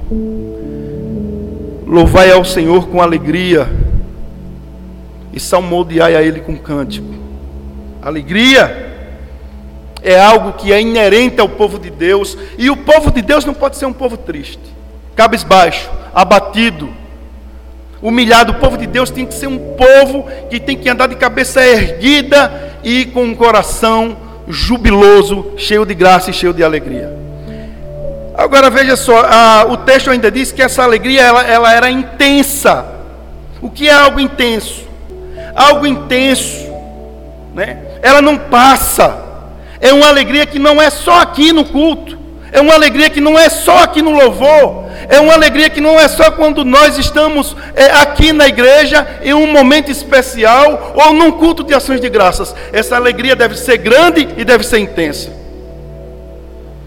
Louvai 1.85 2.31
ao 2.31 2.45
Senhor 2.45 2.87
com 2.87 3.01
alegria. 3.01 3.67
E 5.33 5.39
salmodiai 5.39 6.15
a 6.15 6.21
Ele 6.21 6.39
com 6.39 6.55
cântico. 6.55 7.13
Alegria 8.01 8.94
é 10.05 10.19
algo 10.19 10.53
que 10.53 10.71
é 10.71 10.79
inerente 10.79 11.41
ao 11.41 11.49
povo 11.49 11.77
de 11.79 11.89
Deus. 11.89 12.37
E 12.57 12.69
o 12.69 12.77
povo 12.77 13.11
de 13.11 13.21
Deus 13.21 13.43
não 13.43 13.53
pode 13.53 13.75
ser 13.75 13.85
um 13.85 13.93
povo 13.93 14.15
triste, 14.15 14.59
cabisbaixo, 15.15 15.89
abatido 16.13 16.89
humilhado. 18.01 18.51
O 18.51 18.55
povo 18.55 18.77
de 18.77 18.85
Deus 18.85 19.09
tem 19.09 19.25
que 19.25 19.33
ser 19.33 19.47
um 19.47 19.57
povo 19.57 20.27
que 20.49 20.59
tem 20.59 20.77
que 20.77 20.87
andar 20.87 21.07
de 21.07 21.15
cabeça 21.15 21.65
erguida 21.65 22.77
e 22.83 23.05
com 23.05 23.23
um 23.23 23.35
coração 23.35 24.17
jubiloso, 24.47 25.53
cheio 25.57 25.85
de 25.85 25.95
graça 25.95 26.29
e 26.29 26.33
cheio 26.33 26.53
de 26.53 26.63
alegria. 26.63 27.11
Agora 28.37 28.69
veja 28.69 28.95
só, 28.95 29.25
a, 29.25 29.65
o 29.69 29.77
texto 29.77 30.11
ainda 30.11 30.29
diz 30.29 30.51
que 30.51 30.61
essa 30.61 30.83
alegria 30.83 31.21
ela, 31.21 31.43
ela 31.43 31.73
era 31.73 31.89
intensa. 31.89 32.85
O 33.61 33.71
que 33.71 33.87
é 33.87 33.93
algo 33.93 34.19
intenso? 34.19 34.83
Algo 35.55 35.87
intenso, 35.87 36.69
né? 37.55 37.79
Ela 38.03 38.21
não 38.21 38.37
passa. 38.37 39.24
É 39.87 39.93
uma 39.93 40.07
alegria 40.07 40.45
que 40.45 40.59
não 40.59 40.81
é 40.81 40.89
só 40.89 41.21
aqui 41.21 41.53
no 41.53 41.65
culto. 41.65 42.17
É 42.51 42.61
uma 42.61 42.73
alegria 42.73 43.09
que 43.09 43.21
não 43.21 43.37
é 43.37 43.49
só 43.49 43.83
aqui 43.83 44.01
no 44.01 44.11
louvor 44.11 44.85
é 45.09 45.19
uma 45.19 45.33
alegria 45.33 45.69
que 45.69 45.81
não 45.81 45.99
é 45.99 46.07
só 46.07 46.31
quando 46.31 46.63
nós 46.63 46.97
estamos 46.97 47.55
é, 47.75 47.85
aqui 47.91 48.31
na 48.31 48.47
igreja, 48.47 49.05
em 49.21 49.33
um 49.33 49.51
momento 49.51 49.91
especial, 49.91 50.93
ou 50.95 51.13
num 51.13 51.31
culto 51.31 51.63
de 51.63 51.73
ações 51.73 52.01
de 52.01 52.09
graças. 52.09 52.55
Essa 52.71 52.95
alegria 52.95 53.35
deve 53.35 53.55
ser 53.55 53.77
grande 53.77 54.27
e 54.37 54.43
deve 54.43 54.65
ser 54.65 54.79
intensa. 54.79 55.31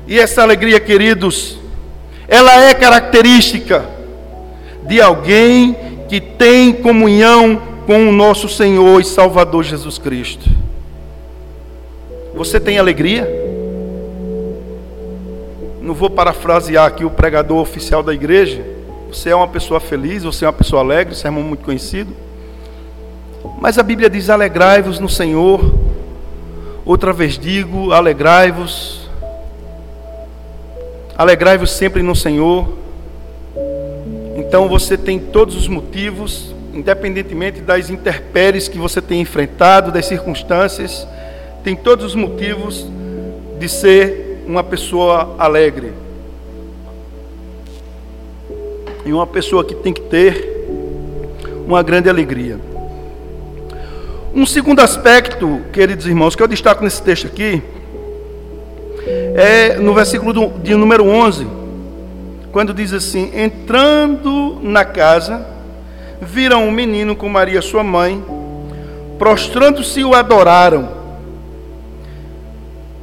E 0.07 0.19
essa 0.19 0.43
alegria, 0.43 0.81
queridos, 0.81 1.59
ela 2.27 2.65
é 2.65 2.75
característica 2.75 3.85
de 4.85 5.01
alguém 5.01 5.77
que 6.09 6.21
tem 6.21 6.73
comunhão 6.73 7.61
com 7.87 8.09
o 8.09 8.13
nosso 8.13 8.49
Senhor 8.49 9.01
e 9.01 9.05
Salvador 9.05 9.63
Jesus 9.63 9.99
Cristo. 9.99 10.49
Você 12.39 12.59
tem 12.59 12.79
alegria? 12.79 13.49
não 15.89 15.95
vou 15.95 16.11
parafrasear 16.11 16.85
aqui 16.85 17.03
o 17.03 17.11
pregador 17.11 17.59
oficial 17.59 18.03
da 18.03 18.13
igreja. 18.13 18.63
Você 19.11 19.31
é 19.31 19.35
uma 19.35 19.49
pessoa 19.49 19.81
feliz, 19.81 20.23
você 20.23 20.45
é 20.45 20.49
uma 20.49 20.53
pessoa 20.53 20.83
alegre, 20.83 21.15
sermão 21.15 21.43
muito 21.43 21.65
conhecido. 21.65 22.15
Mas 23.59 23.79
a 23.79 23.83
Bíblia 23.83 24.11
diz: 24.11 24.29
alegrai-vos 24.29 25.01
no 25.01 25.09
Senhor. 25.09 25.61
Outra 26.85 27.11
vez 27.11 27.39
digo: 27.39 27.91
alegrai-vos. 27.93 29.09
Alegrai-vos 31.17 31.71
sempre 31.71 32.03
no 32.03 32.15
Senhor. 32.15 32.69
Então 34.37 34.69
você 34.69 34.97
tem 34.97 35.19
todos 35.19 35.57
os 35.57 35.67
motivos 35.67 36.55
independentemente 36.73 37.61
das 37.61 37.91
intempéries 37.91 38.69
que 38.69 38.79
você 38.79 39.01
tem 39.01 39.21
enfrentado, 39.21 39.91
das 39.91 40.07
circunstâncias, 40.07 41.09
tem 41.63 41.77
todos 41.77 42.05
os 42.05 42.15
motivos 42.15 42.87
de 43.59 43.69
ser 43.69 44.43
uma 44.47 44.63
pessoa 44.63 45.35
alegre. 45.39 45.93
E 49.05 49.13
uma 49.13 49.27
pessoa 49.27 49.65
que 49.65 49.75
tem 49.75 49.93
que 49.93 50.03
ter 50.03 50.67
uma 51.67 51.83
grande 51.83 52.09
alegria. 52.09 52.59
Um 54.35 54.47
segundo 54.47 54.81
aspecto, 54.81 55.63
queridos 55.73 56.07
irmãos, 56.07 56.37
que 56.37 56.43
eu 56.43 56.49
destaco 56.49 56.85
nesse 56.85 57.03
texto 57.03 57.27
aqui, 57.27 57.63
é 59.35 59.77
no 59.77 59.95
versículo 59.95 60.53
de 60.63 60.75
número 60.75 61.05
11, 61.07 61.47
quando 62.53 62.75
diz 62.75 62.93
assim: 62.93 63.31
Entrando 63.35 64.59
na 64.63 64.85
casa, 64.85 65.47
viram 66.21 66.67
um 66.67 66.71
menino 66.71 67.17
com 67.17 67.29
Maria, 67.29 67.63
sua 67.63 67.83
mãe, 67.83 68.23
prostrando-se 69.19 70.05
o 70.05 70.15
adoraram. 70.15 70.98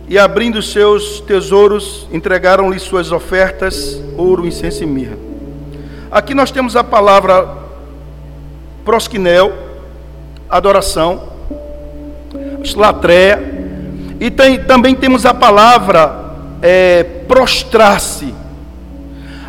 E 0.07 0.19
abrindo 0.19 0.62
seus 0.62 1.19
tesouros, 1.21 2.07
entregaram-lhe 2.12 2.79
suas 2.79 3.12
ofertas, 3.12 4.00
ouro, 4.15 4.45
incenso 4.45 4.83
e 4.83 4.85
mirra. 4.85 5.17
Aqui 6.12 6.35
nós 6.35 6.51
temos 6.51 6.75
a 6.75 6.83
palavra 6.83 7.47
prosquinel, 8.83 9.51
adoração, 10.47 11.33
latreia, 12.75 13.43
e 14.19 14.29
tem, 14.31 14.59
também 14.63 14.95
temos 14.95 15.25
a 15.25 15.33
palavra 15.33 16.24
é, 16.62 17.03
prostrar-se. 17.27 18.33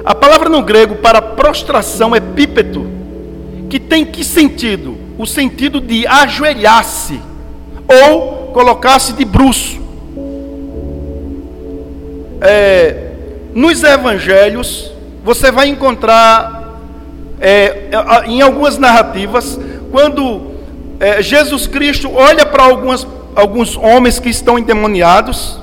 A 0.04 0.14
palavra 0.14 0.48
no 0.48 0.62
grego 0.62 0.96
para 0.96 1.20
prostração 1.20 2.16
é 2.16 2.20
pípeto, 2.20 2.86
que 3.68 3.78
tem 3.78 4.04
que 4.04 4.25
sentido? 4.25 4.96
O 5.18 5.26
sentido 5.26 5.80
de 5.80 6.06
ajoelhar-se 6.06 7.20
ou 7.86 8.52
colocar-se 8.52 9.12
de 9.12 9.25
bruço. 9.25 9.86
É, 12.40 13.11
nos 13.55 13.83
evangelhos, 13.83 14.93
você 15.25 15.50
vai 15.50 15.69
encontrar 15.69 16.81
é, 17.40 17.90
em 18.26 18.40
algumas 18.43 18.78
narrativas, 18.78 19.59
quando 19.90 20.52
é, 21.00 21.23
Jesus 21.23 21.66
Cristo 21.66 22.11
olha 22.14 22.45
para 22.47 22.62
algumas, 22.62 23.07
alguns 23.35 23.76
homens 23.76 24.19
que 24.19 24.28
estão 24.28 24.59
endemoniados, 24.59 25.59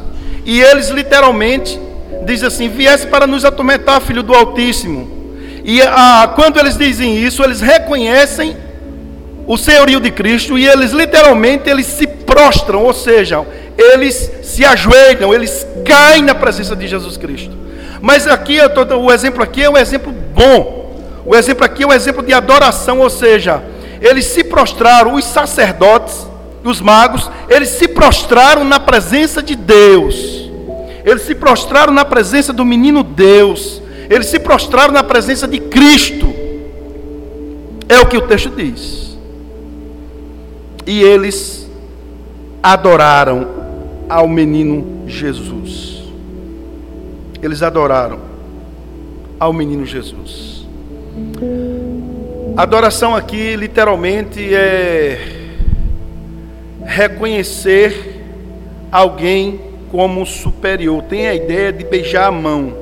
e 0.46 0.62
eles 0.62 0.89
literalmente 0.89 1.80
dizem 2.25 2.48
assim: 2.48 2.70
Viesse 2.70 3.08
para 3.08 3.27
nos 3.27 3.46
atormentar, 3.46 4.01
filho 4.01 4.24
do 4.24 4.34
Altíssimo. 4.34 5.12
E 5.63 5.82
ah, 5.82 6.32
quando 6.36 6.60
eles 6.60 6.77
dizem 6.77 7.18
isso, 7.18 7.44
eles 7.44 7.62
reconhecem 7.62 8.58
o 9.48 9.58
senhorio 9.58 10.00
de 10.00 10.12
Cristo 10.12 10.58
e 10.58 10.68
eles 10.68 10.92
literalmente 10.92 11.70
eles 11.70 11.86
se 11.86 12.08
prostram, 12.34 12.84
ou 12.84 12.94
seja, 12.94 13.46
eles 13.78 14.32
se 14.42 14.66
ajoelham, 14.66 15.32
eles 15.32 15.68
caem 15.86 16.24
na 16.24 16.34
presença 16.34 16.75
de 16.75 16.88
Jesus 16.88 17.16
Cristo. 17.16 17.56
Mas 18.02 18.28
aqui 18.28 18.58
tô, 18.70 18.98
o 18.98 19.12
exemplo 19.12 19.44
aqui 19.44 19.62
é 19.62 19.70
um 19.70 19.78
exemplo 19.78 20.12
bom. 20.12 21.00
O 21.25 21.36
exemplo 21.36 21.63
aqui 21.63 21.84
é 21.84 21.88
um 21.88 21.94
exemplo 21.94 22.24
de 22.24 22.34
adoração, 22.34 23.00
ou 23.00 23.10
seja, 23.10 23.62
eles 24.02 24.25
se 24.25 24.44
prostraram, 24.44 25.13
os 25.13 25.25
sacerdotes, 25.25 26.28
os 26.63 26.82
magos, 26.82 27.30
eles 27.48 27.70
se 27.70 27.88
prostraram 27.88 28.63
na 28.63 28.80
presença 28.80 29.42
de 29.44 29.56
Deus. 29.56 30.50
Eles 31.06 31.22
se 31.22 31.36
prostraram 31.36 31.94
na 31.94 32.04
presença 32.04 32.52
do 32.52 32.66
menino 32.66 33.04
Deus. 33.04 33.82
Eles 34.10 34.25
se 34.28 34.40
prostraram 34.40 34.94
na 34.94 35.04
presença 35.04 35.48
de 35.48 35.60
Cristo. 35.60 36.34
É 37.88 38.00
o 38.00 38.08
que 38.08 38.18
o 38.18 38.22
texto 38.22 38.50
diz. 38.50 39.18
E 40.86 41.02
eles 41.04 41.62
adoraram 42.63 43.46
ao 44.08 44.26
menino 44.26 45.06
Jesus. 45.06 46.04
Eles 47.41 47.62
adoraram 47.62 48.19
ao 49.38 49.52
menino 49.52 49.86
Jesus. 49.86 50.65
Adoração 52.56 53.13
aqui 53.13 53.58
literalmente 53.58 54.56
é 54.56 55.19
reconhecer 56.86 58.23
alguém 58.89 59.60
como 59.91 60.26
superior. 60.26 61.04
Tem 61.04 61.28
a 61.28 61.36
ideia 61.36 61.73
de 61.73 61.84
beijar 61.84 62.28
a 62.28 62.32
mão 62.32 62.82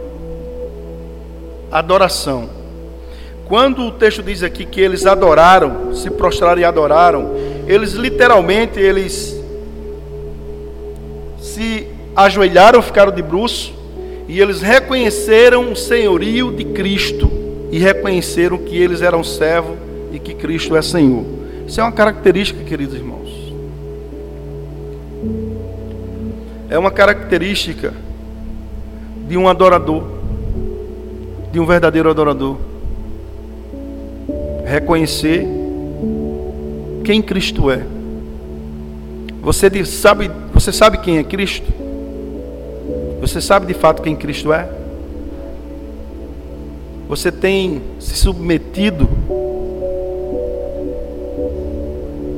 adoração. 1.71 2.49
Quando 3.45 3.83
o 3.83 3.91
texto 3.91 4.21
diz 4.21 4.43
aqui 4.43 4.65
que 4.65 4.79
eles 4.79 5.05
adoraram, 5.05 5.95
se 5.95 6.09
prostraram 6.09 6.61
e 6.61 6.65
adoraram, 6.65 7.31
eles 7.67 7.93
literalmente 7.93 8.79
eles 8.79 9.40
se 11.61 11.87
ajoelharam, 12.15 12.81
ficaram 12.81 13.11
de 13.11 13.21
bruço 13.21 13.71
e 14.27 14.39
eles 14.41 14.61
reconheceram 14.61 15.71
o 15.71 15.75
senhorio 15.75 16.51
de 16.51 16.65
Cristo 16.65 17.29
e 17.71 17.77
reconheceram 17.77 18.57
que 18.57 18.75
eles 18.75 19.03
eram 19.03 19.23
servo 19.23 19.77
e 20.11 20.17
que 20.17 20.33
Cristo 20.33 20.75
é 20.75 20.81
Senhor. 20.81 21.23
Isso 21.67 21.79
é 21.79 21.83
uma 21.83 21.91
característica, 21.91 22.63
queridos 22.63 22.95
irmãos. 22.95 23.53
É 26.67 26.79
uma 26.79 26.89
característica 26.89 27.93
de 29.27 29.37
um 29.37 29.47
adorador 29.47 30.03
de 31.51 31.59
um 31.59 31.65
verdadeiro 31.65 32.09
adorador. 32.09 32.57
Reconhecer 34.65 35.45
quem 37.03 37.21
Cristo 37.21 37.69
é. 37.69 37.85
Você 39.41 39.83
sabe, 39.83 40.31
você 40.61 40.71
sabe 40.71 40.99
quem 40.99 41.17
é 41.17 41.23
Cristo? 41.23 41.65
Você 43.19 43.41
sabe 43.41 43.65
de 43.65 43.73
fato 43.73 44.03
quem 44.03 44.15
Cristo 44.15 44.53
é? 44.53 44.69
Você 47.09 47.31
tem 47.31 47.81
se 47.99 48.15
submetido 48.15 49.09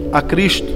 a 0.10 0.22
Cristo? 0.22 0.72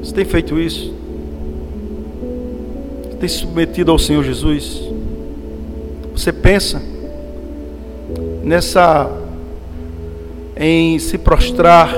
Você 0.00 0.14
tem 0.14 0.24
feito 0.24 0.56
isso? 0.56 0.94
Você 3.02 3.16
tem 3.16 3.28
se 3.28 3.38
submetido 3.38 3.90
ao 3.90 3.98
Senhor 3.98 4.22
Jesus? 4.22 4.82
Você 6.14 6.32
pensa 6.32 6.80
nessa 8.44 9.29
em 10.62 10.98
se 10.98 11.16
prostrar, 11.16 11.90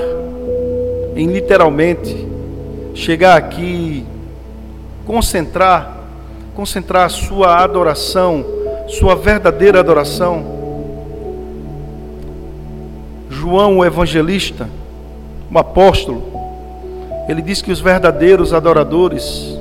em 1.16 1.26
literalmente 1.26 2.28
chegar 2.94 3.36
aqui, 3.36 4.06
concentrar, 5.04 5.96
concentrar 6.54 7.06
a 7.06 7.08
sua 7.08 7.56
adoração, 7.58 8.44
sua 8.86 9.16
verdadeira 9.16 9.80
adoração. 9.80 10.44
João, 13.28 13.78
o 13.78 13.84
evangelista, 13.84 14.68
o 15.52 15.58
apóstolo, 15.58 16.22
ele 17.28 17.42
diz 17.42 17.60
que 17.60 17.72
os 17.72 17.80
verdadeiros 17.80 18.52
adoradores 18.52 19.58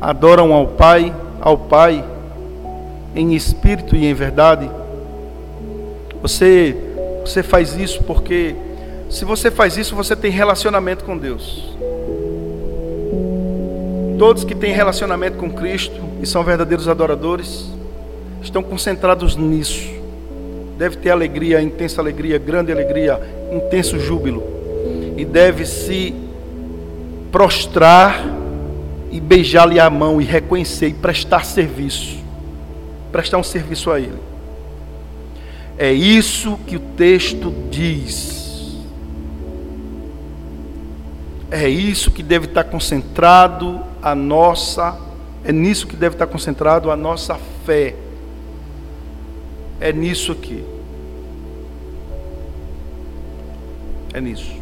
adoram 0.00 0.54
ao 0.54 0.68
Pai, 0.68 1.14
ao 1.38 1.58
Pai 1.58 2.02
em 3.14 3.34
espírito 3.34 3.94
e 3.94 4.06
em 4.06 4.14
verdade. 4.14 4.70
Você 6.22 6.76
você 7.24 7.42
faz 7.42 7.76
isso 7.76 8.02
porque 8.04 8.54
se 9.10 9.24
você 9.24 9.50
faz 9.50 9.76
isso, 9.76 9.94
você 9.96 10.14
tem 10.14 10.30
relacionamento 10.30 11.04
com 11.04 11.16
Deus. 11.16 11.76
Todos 14.18 14.44
que 14.44 14.54
têm 14.54 14.72
relacionamento 14.72 15.38
com 15.38 15.50
Cristo 15.50 16.00
e 16.20 16.26
são 16.26 16.42
verdadeiros 16.42 16.88
adoradores 16.88 17.70
estão 18.42 18.62
concentrados 18.62 19.36
nisso. 19.36 19.88
Deve 20.76 20.96
ter 20.96 21.10
alegria, 21.10 21.60
intensa 21.62 22.00
alegria, 22.00 22.38
grande 22.38 22.72
alegria, 22.72 23.20
intenso 23.52 23.98
júbilo 23.98 24.42
e 25.16 25.24
deve 25.24 25.66
se 25.66 26.14
prostrar 27.32 28.24
e 29.10 29.20
beijar-lhe 29.20 29.80
a 29.80 29.88
mão 29.88 30.20
e 30.20 30.24
reconhecer 30.24 30.88
e 30.88 30.94
prestar 30.94 31.44
serviço. 31.44 32.18
Prestar 33.10 33.38
um 33.38 33.42
serviço 33.42 33.90
a 33.90 33.98
ele. 33.98 34.18
É 35.78 35.92
isso 35.92 36.58
que 36.66 36.74
o 36.74 36.80
texto 36.80 37.54
diz. 37.70 38.76
É 41.48 41.68
isso 41.68 42.10
que 42.10 42.20
deve 42.20 42.46
estar 42.46 42.64
concentrado 42.64 43.80
a 44.02 44.12
nossa, 44.12 44.98
é 45.44 45.52
nisso 45.52 45.86
que 45.86 45.94
deve 45.94 46.16
estar 46.16 46.26
concentrado 46.26 46.90
a 46.90 46.96
nossa 46.96 47.38
fé. 47.64 47.94
É 49.80 49.92
nisso 49.92 50.32
aqui. 50.32 50.64
É 54.12 54.20
nisso. 54.20 54.52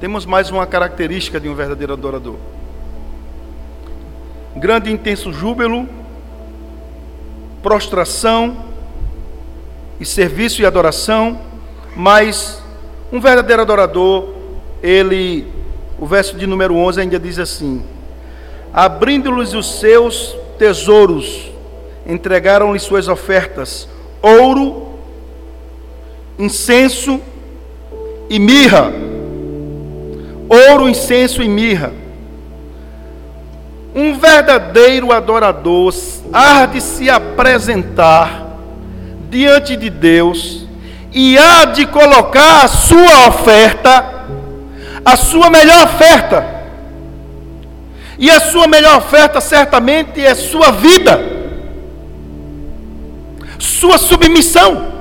Temos 0.00 0.26
mais 0.26 0.50
uma 0.50 0.66
característica 0.66 1.38
de 1.38 1.48
um 1.48 1.54
verdadeiro 1.54 1.92
adorador. 1.92 2.36
grande 4.56 4.90
e 4.90 4.92
intenso 4.92 5.32
júbilo, 5.32 5.88
prostração 7.62 8.69
e 10.00 10.06
serviço 10.06 10.62
e 10.62 10.66
adoração, 10.66 11.38
mas 11.94 12.62
um 13.12 13.20
verdadeiro 13.20 13.60
adorador, 13.60 14.30
ele, 14.82 15.46
o 15.98 16.06
verso 16.06 16.36
de 16.36 16.46
número 16.46 16.74
11 16.74 17.02
ainda 17.02 17.18
diz 17.18 17.38
assim: 17.38 17.84
Abrindo-lhes 18.72 19.52
os 19.52 19.78
seus 19.78 20.34
tesouros, 20.58 21.52
entregaram-lhe 22.06 22.78
suas 22.78 23.08
ofertas, 23.08 23.86
ouro, 24.22 24.94
incenso 26.38 27.20
e 28.30 28.38
mirra. 28.38 28.90
Ouro, 30.48 30.88
incenso 30.88 31.42
e 31.42 31.48
mirra. 31.48 31.92
Um 33.94 34.18
verdadeiro 34.18 35.12
adorador 35.12 35.92
há 36.32 36.64
de 36.66 36.80
se 36.80 37.10
apresentar 37.10 38.49
diante 39.30 39.76
de 39.76 39.88
Deus 39.88 40.66
e 41.12 41.38
há 41.38 41.66
de 41.66 41.86
colocar 41.86 42.64
a 42.64 42.68
sua 42.68 43.28
oferta, 43.28 44.26
a 45.04 45.16
sua 45.16 45.48
melhor 45.48 45.84
oferta. 45.84 46.60
E 48.18 48.30
a 48.30 48.38
sua 48.38 48.66
melhor 48.66 48.98
oferta 48.98 49.40
certamente 49.40 50.20
é 50.20 50.34
sua 50.34 50.72
vida, 50.72 51.18
sua 53.58 53.96
submissão, 53.96 54.92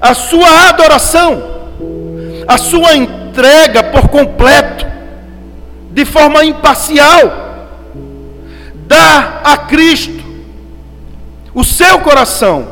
a 0.00 0.14
sua 0.14 0.68
adoração, 0.68 1.42
a 2.46 2.56
sua 2.56 2.94
entrega 2.94 3.82
por 3.82 4.08
completo 4.08 4.86
de 5.90 6.04
forma 6.04 6.44
imparcial, 6.44 7.66
dá 8.86 9.40
a 9.42 9.56
Cristo 9.56 10.19
o 11.54 11.64
seu 11.64 11.98
coração, 12.00 12.68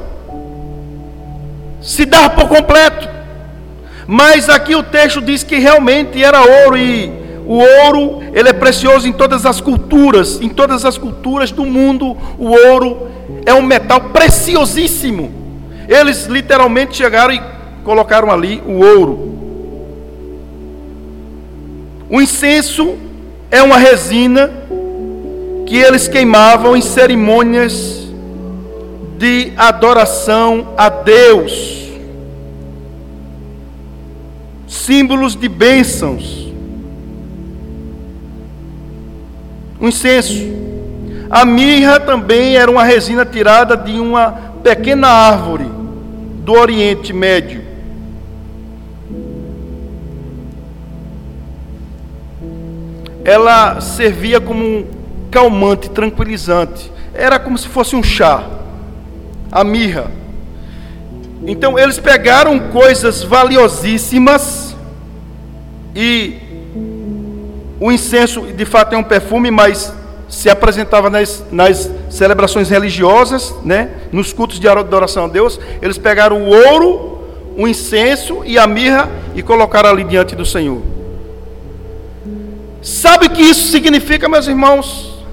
se 1.81 2.05
dar 2.05 2.31
por 2.31 2.49
completo. 2.49 3.09
Mas 4.07 4.49
aqui 4.49 4.75
o 4.75 4.83
texto 4.83 5.21
diz 5.21 5.43
que 5.43 5.59
realmente 5.59 6.23
era 6.23 6.41
ouro 6.41 6.79
e 6.79 7.13
o 7.45 7.59
ouro, 7.85 8.23
ele 8.33 8.49
é 8.49 8.53
precioso 8.53 9.09
em 9.09 9.13
todas 9.13 9.45
as 9.47 9.61
culturas, 9.61 10.41
em 10.41 10.49
todas 10.49 10.85
as 10.85 10.99
culturas 10.99 11.51
do 11.51 11.65
mundo, 11.65 12.17
o 12.39 12.49
ouro 12.49 13.09
é 13.45 13.55
um 13.55 13.63
metal 13.63 14.01
preciosíssimo. 14.01 15.33
Eles 15.89 16.27
literalmente 16.27 16.97
chegaram 16.97 17.35
e 17.35 17.41
colocaram 17.85 18.31
ali 18.31 18.63
o 18.67 18.85
ouro. 18.85 19.39
O 22.11 22.21
incenso 22.21 22.97
é 23.51 23.63
uma 23.63 23.77
resina 23.77 24.51
que 25.67 25.77
eles 25.77 26.09
queimavam 26.09 26.77
em 26.77 26.81
cerimônias 26.81 28.08
de 29.19 29.53
adoração 29.57 30.75
a 30.77 30.89
Deus, 30.89 31.91
símbolos 34.67 35.35
de 35.35 35.49
bênçãos. 35.49 36.49
O 39.81 39.87
incenso. 39.87 40.57
A 41.31 41.45
mirra 41.45 42.01
também 42.01 42.57
era 42.57 42.71
uma 42.71 42.83
resina 42.83 43.27
tirada 43.27 43.77
de 43.77 44.01
uma 44.01 44.33
pequena 44.63 45.09
árvore 45.09 45.67
do 46.43 46.53
Oriente 46.53 47.13
Médio. 47.13 47.69
ela 53.29 53.79
servia 53.83 54.41
como 54.41 54.65
um 54.65 54.87
calmante, 55.31 55.91
tranquilizante. 55.91 56.91
Era 57.13 57.39
como 57.39 57.59
se 57.59 57.69
fosse 57.69 57.95
um 57.95 58.03
chá, 58.03 58.43
a 59.51 59.65
mirra. 59.65 60.11
Então 61.47 61.79
eles 61.79 61.99
pegaram 61.99 62.59
coisas 62.59 63.23
valiosíssimas 63.23 64.77
e 65.95 66.49
o 67.81 67.93
incenso, 67.93 68.43
de 68.43 68.65
fato, 68.65 68.95
é 68.95 68.99
um 68.99 69.05
perfume, 69.05 69.51
mas 69.51 69.93
se 70.29 70.51
apresentava 70.51 71.09
nas, 71.09 71.45
nas 71.51 71.91
celebrações 72.11 72.69
religiosas, 72.69 73.55
né, 73.65 73.91
nos 74.13 74.33
cultos 74.33 74.59
de 74.59 74.69
adoração 74.69 75.25
a 75.25 75.29
Deus. 75.29 75.61
Eles 75.81 75.97
pegaram 75.97 76.43
o 76.43 76.49
ouro, 76.49 77.19
o 77.57 77.67
incenso 77.69 78.43
e 78.45 78.59
a 78.59 78.67
mirra 78.67 79.09
e 79.35 79.43
colocaram 79.43 79.91
ali 79.91 80.05
diante 80.05 80.35
do 80.35 80.45
Senhor. 80.45 80.83
Sabe 82.83 83.27
o 83.27 83.31
que 83.31 83.43
isso 83.43 83.71
significa, 83.71 84.29
meus 84.29 84.47
irmãos? 84.47 85.25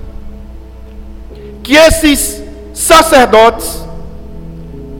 Que 1.63 1.75
esses 1.75 2.43
sacerdotes, 2.73 3.84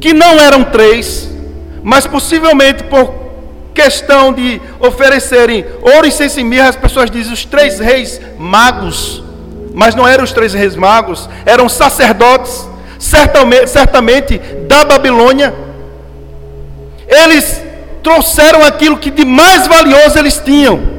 que 0.06 0.14
não 0.14 0.40
eram 0.40 0.64
três, 0.64 1.28
mas 1.82 2.06
possivelmente 2.06 2.84
por 2.84 3.12
questão 3.74 4.32
de 4.32 4.62
oferecerem 4.80 5.66
ouro, 5.82 6.06
incenso 6.06 6.40
e 6.40 6.44
mirra, 6.44 6.70
as 6.70 6.76
pessoas 6.76 7.10
dizem 7.10 7.34
os 7.34 7.44
três 7.44 7.80
reis 7.80 8.22
magos, 8.38 9.24
mas 9.74 9.96
não 9.96 10.08
eram 10.08 10.24
os 10.24 10.32
três 10.32 10.54
reis 10.54 10.76
magos, 10.76 11.28
eram 11.44 11.68
sacerdotes, 11.68 12.70
certamente, 13.00 13.66
certamente 13.66 14.38
da 14.68 14.86
Babilônia. 14.86 15.52
Eles 17.08 17.64
trouxeram 18.04 18.62
aquilo 18.62 19.00
que 19.00 19.10
de 19.10 19.26
mais 19.26 19.66
valioso 19.66 20.20
eles 20.20 20.38
tinham 20.38 20.95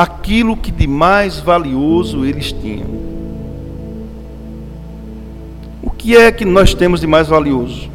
aquilo 0.00 0.56
que 0.56 0.72
de 0.72 0.86
mais 0.86 1.38
valioso 1.38 2.24
eles 2.24 2.52
tinham. 2.52 2.88
O 5.82 5.90
que 5.90 6.16
é 6.16 6.32
que 6.32 6.46
nós 6.46 6.72
temos 6.72 7.02
de 7.02 7.06
mais 7.06 7.28
valioso? 7.28 7.90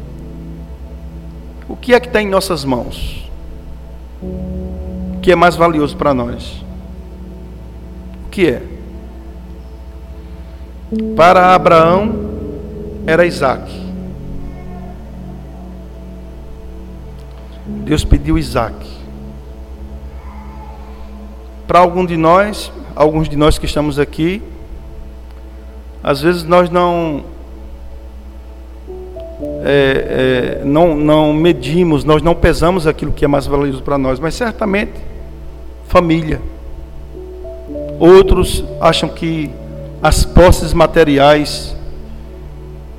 O 1.68 1.74
que 1.74 1.92
é 1.92 1.98
que 1.98 2.06
está 2.06 2.22
em 2.22 2.28
nossas 2.28 2.64
mãos? 2.64 3.28
O 4.22 5.20
que 5.20 5.32
é 5.32 5.34
mais 5.34 5.56
valioso 5.56 5.96
para 5.96 6.14
nós? 6.14 6.64
O 8.24 8.30
que 8.30 8.50
é? 8.50 8.62
Para 11.16 11.56
Abraão 11.56 12.14
era 13.04 13.26
Isaac. 13.26 13.68
Deus 17.66 18.04
pediu 18.04 18.38
Isaac. 18.38 18.95
Para 21.66 21.80
algum 21.80 22.04
de 22.06 22.16
nós, 22.16 22.72
alguns 22.94 23.28
de 23.28 23.36
nós 23.36 23.58
que 23.58 23.66
estamos 23.66 23.98
aqui, 23.98 24.42
às 26.02 26.20
vezes 26.20 26.44
nós 26.44 26.70
não 26.70 27.24
é, 29.64 30.60
é, 30.60 30.64
não, 30.64 30.96
não 30.96 31.32
medimos, 31.32 32.04
nós 32.04 32.22
não 32.22 32.34
pesamos 32.34 32.86
aquilo 32.86 33.12
que 33.12 33.24
é 33.24 33.28
mais 33.28 33.46
valioso 33.46 33.82
para 33.82 33.98
nós, 33.98 34.20
mas 34.20 34.34
certamente 34.34 34.92
família. 35.88 36.40
Outros 37.98 38.64
acham 38.80 39.08
que 39.08 39.50
as 40.02 40.24
posses 40.24 40.72
materiais 40.72 41.76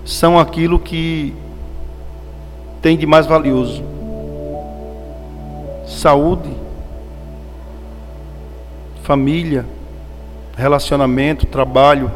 são 0.03 0.39
aquilo 0.39 0.79
que 0.79 1.33
tem 2.81 2.97
de 2.97 3.05
mais 3.05 3.25
valioso. 3.25 3.83
Saúde, 5.87 6.49
família, 9.07 9.65
relacionamento, 10.57 11.45
trabalho. 11.45 12.11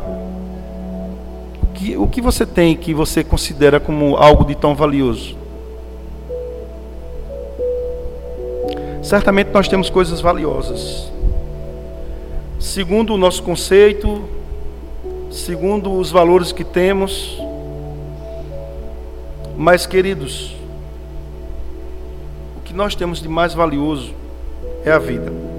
O 1.64 1.68
que, 1.74 1.96
o 1.96 2.06
que 2.06 2.22
você 2.22 2.46
tem 2.46 2.76
que 2.76 2.94
você 2.94 3.24
considera 3.24 3.80
como 3.80 4.18
algo 4.18 4.44
de 4.44 4.56
tão 4.56 4.76
valioso? 4.76 5.38
Certamente 9.02 9.52
nós 9.54 9.70
temos 9.70 9.90
coisas 9.90 10.20
valiosas. 10.20 11.10
Segundo 12.60 13.14
o 13.14 13.18
nosso 13.18 13.42
conceito, 13.42 14.24
segundo 15.32 15.94
os 15.94 16.12
valores 16.12 16.52
que 16.52 16.66
temos. 16.66 17.42
Mas, 19.56 19.86
queridos, 19.86 20.58
o 22.58 22.62
que 22.66 22.74
nós 22.74 22.96
temos 22.96 23.22
de 23.22 23.30
mais 23.30 23.54
valioso 23.54 24.14
é 24.84 24.92
a 24.92 25.00
vida. 25.00 25.51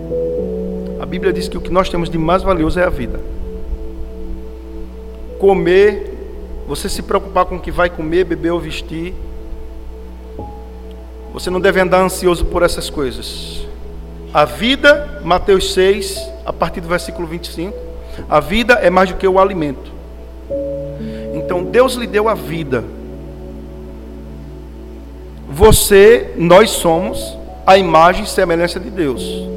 Bíblia 1.12 1.31
diz 1.31 1.46
que 1.46 1.59
o 1.59 1.61
que 1.61 1.68
nós 1.68 1.90
temos 1.90 2.09
de 2.09 2.16
mais 2.16 2.42
valioso 2.42 2.81
é 2.81 2.85
a 2.85 2.88
vida. 2.88 3.20
Comer, 5.38 6.11
você 6.66 6.88
se 6.88 7.03
preocupar 7.03 7.44
com 7.44 7.57
o 7.57 7.61
que 7.61 7.70
vai 7.70 7.90
comer, 7.90 8.25
beber 8.25 8.51
ou 8.51 8.59
vestir. 8.59 9.12
Você 11.35 11.51
não 11.51 11.61
deve 11.61 11.79
andar 11.79 12.01
ansioso 12.01 12.46
por 12.46 12.62
essas 12.62 12.88
coisas. 12.88 13.66
A 14.33 14.46
vida, 14.46 15.20
Mateus 15.22 15.75
6, 15.75 16.18
a 16.46 16.53
partir 16.53 16.81
do 16.81 16.88
versículo 16.88 17.29
25, 17.29 17.77
a 18.27 18.40
vida 18.40 18.72
é 18.81 18.88
mais 18.88 19.11
do 19.11 19.16
que 19.16 19.29
o 19.29 19.38
alimento. 19.38 19.92
Então 21.35 21.62
Deus 21.62 21.92
lhe 21.92 22.07
deu 22.07 22.27
a 22.27 22.35
vida. 22.35 22.83
você, 25.46 26.33
nós 26.38 26.70
somos 26.70 27.37
a 27.66 27.77
imagem 27.77 28.25
e 28.25 28.27
semelhança 28.27 28.81
de 28.81 28.88
Deus. 28.88 29.53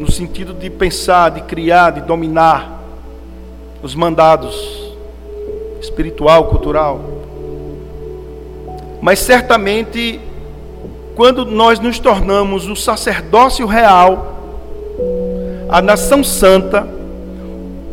No 0.00 0.10
sentido 0.10 0.54
de 0.54 0.70
pensar, 0.70 1.28
de 1.28 1.42
criar, 1.42 1.90
de 1.90 2.00
dominar 2.00 2.80
os 3.82 3.94
mandados 3.94 4.94
espiritual, 5.78 6.46
cultural. 6.46 7.04
Mas 9.02 9.18
certamente 9.18 10.18
quando 11.14 11.44
nós 11.44 11.78
nos 11.78 11.98
tornamos 11.98 12.66
o 12.66 12.74
sacerdócio 12.74 13.66
real, 13.66 14.38
a 15.68 15.82
nação 15.82 16.24
santa, 16.24 16.88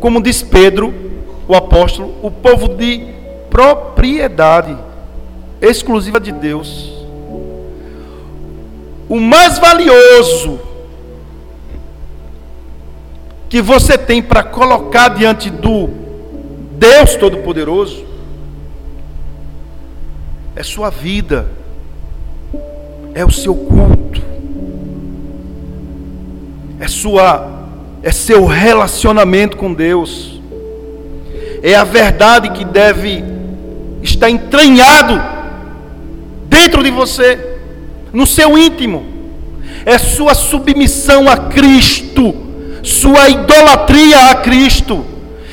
como 0.00 0.22
diz 0.22 0.42
Pedro, 0.42 0.94
o 1.46 1.54
apóstolo, 1.54 2.14
o 2.22 2.30
povo 2.30 2.68
de 2.68 3.06
propriedade 3.50 4.74
exclusiva 5.60 6.18
de 6.18 6.32
Deus. 6.32 6.90
O 9.10 9.20
mais 9.20 9.58
valioso 9.58 10.67
que 13.48 13.62
você 13.62 13.96
tem 13.96 14.22
para 14.22 14.42
colocar 14.42 15.08
diante 15.08 15.48
do 15.50 15.88
Deus 16.72 17.16
Todo-Poderoso 17.16 18.04
é 20.54 20.62
sua 20.62 20.90
vida, 20.90 21.46
é 23.14 23.24
o 23.24 23.30
seu 23.30 23.54
culto, 23.54 24.20
é 26.80 26.88
sua 26.88 27.58
é 28.02 28.12
seu 28.12 28.46
relacionamento 28.46 29.56
com 29.56 29.72
Deus. 29.72 30.40
É 31.62 31.74
a 31.74 31.84
verdade 31.84 32.50
que 32.50 32.64
deve 32.64 33.24
estar 34.02 34.30
entranhado 34.30 35.20
dentro 36.48 36.82
de 36.82 36.90
você, 36.90 37.58
no 38.12 38.26
seu 38.26 38.56
íntimo. 38.56 39.04
É 39.84 39.98
sua 39.98 40.34
submissão 40.34 41.28
a 41.28 41.36
Cristo, 41.36 42.34
sua 42.82 43.28
idolatria 43.28 44.30
a 44.30 44.34
Cristo 44.36 45.04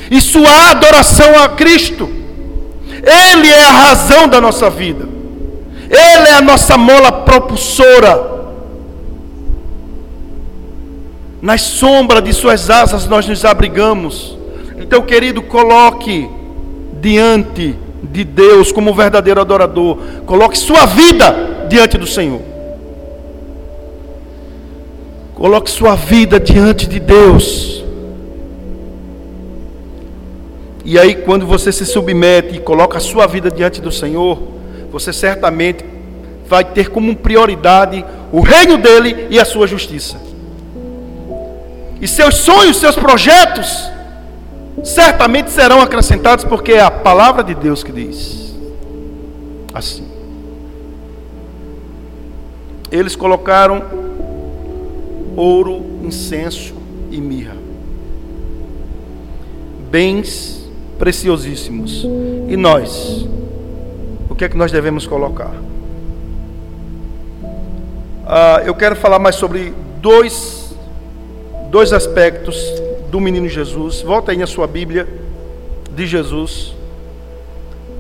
e 0.10 0.22
sua 0.22 0.72
adoração 0.72 1.42
a 1.44 1.50
Cristo. 1.50 2.10
Ele 2.90 3.48
é 3.48 3.64
a 3.64 3.72
razão 3.72 4.28
da 4.28 4.40
nossa 4.40 4.70
vida. 4.70 5.08
Ele 5.90 6.28
é 6.30 6.34
a 6.34 6.42
nossa 6.42 6.78
mola 6.78 7.12
propulsora. 7.12 8.36
nas 11.46 11.62
sombras 11.62 12.24
de 12.24 12.34
suas 12.34 12.72
asas 12.72 13.08
nós 13.08 13.28
nos 13.28 13.46
abrigamos. 13.46 14.36
Então, 14.80 15.04
querido, 15.04 15.44
coloque 15.44 16.28
diante 17.00 17.76
de 18.02 18.24
Deus 18.24 18.72
como 18.72 18.96
verdadeiro 18.96 19.40
adorador, 19.40 20.00
coloque 20.26 20.58
sua 20.58 20.88
vida 20.88 21.68
diante 21.70 22.00
do 22.00 22.08
Senhor. 22.08 22.42
Coloque 25.36 25.70
sua 25.70 25.96
vida 25.96 26.40
diante 26.40 26.88
de 26.88 27.00
Deus. 27.00 27.84
E 30.84 30.98
aí, 30.98 31.16
quando 31.16 31.46
você 31.46 31.72
se 31.72 31.86
submete 31.86 32.56
e 32.56 32.60
coloca 32.60 32.98
a 32.98 33.02
sua 33.02 33.28
vida 33.28 33.52
diante 33.52 33.82
do 33.82 33.92
Senhor, 33.92 34.42
você 34.92 35.12
certamente 35.12 35.84
vai 36.48 36.64
ter 36.64 36.90
como 36.90 37.16
prioridade 37.16 38.06
o 38.32 38.40
reino 38.40 38.78
dele 38.78 39.28
e 39.30 39.40
a 39.40 39.46
sua 39.46 39.68
justiça. 39.68 40.18
E 42.00 42.08
seus 42.08 42.36
sonhos, 42.36 42.78
seus 42.78 42.96
projetos, 42.96 43.90
certamente 44.84 45.52
serão 45.52 45.82
acrescentados, 45.82 46.46
porque 46.46 46.74
é 46.74 46.82
a 46.82 46.92
palavra 46.92 47.44
de 47.44 47.56
Deus 47.56 47.84
que 47.84 47.92
diz 47.92 48.46
assim. 49.76 50.08
Eles 52.90 53.16
colocaram 53.16 53.84
ouro, 55.36 55.84
incenso 56.04 56.74
e 57.12 57.20
mirra, 57.20 57.56
bens 59.90 60.70
preciosíssimos. 60.98 62.06
E 62.48 62.56
nós, 62.56 63.28
o 64.30 64.36
que 64.36 64.46
é 64.46 64.50
que 64.50 64.58
nós 64.58 64.72
devemos 64.72 65.06
colocar? 65.06 65.54
Ah, 68.26 68.62
eu 68.66 68.74
quero 68.74 68.96
falar 68.96 69.20
mais 69.20 69.36
sobre 69.36 69.74
dois 70.02 70.66
dois 71.76 71.92
aspectos 71.92 72.56
do 73.12 73.20
menino 73.20 73.50
Jesus. 73.50 74.02
Volta 74.02 74.32
aí 74.32 74.38
na 74.38 74.48
sua 74.48 74.66
Bíblia 74.66 75.06
de 75.94 76.08
Jesus, 76.08 76.74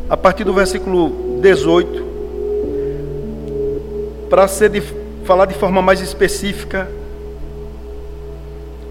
a 0.10 0.16
partir 0.16 0.46
do 0.46 0.54
versículo 0.54 1.40
18, 1.42 2.06
para 4.30 4.48
ser 4.48 4.70
de, 4.70 4.82
falar 5.26 5.46
de 5.46 5.56
forma 5.56 5.82
mais 5.82 6.00
específica. 6.00 6.90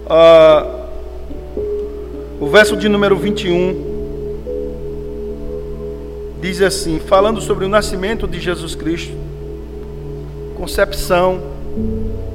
Uh, 0.05 0.85
o 2.39 2.47
verso 2.47 2.77
de 2.77 2.87
número 2.87 3.15
21 3.15 3.95
diz 6.39 6.61
assim: 6.61 6.99
falando 6.99 7.41
sobre 7.41 7.65
o 7.65 7.69
nascimento 7.69 8.27
de 8.27 8.39
Jesus 8.39 8.75
Cristo, 8.75 9.13
concepção, 10.55 11.41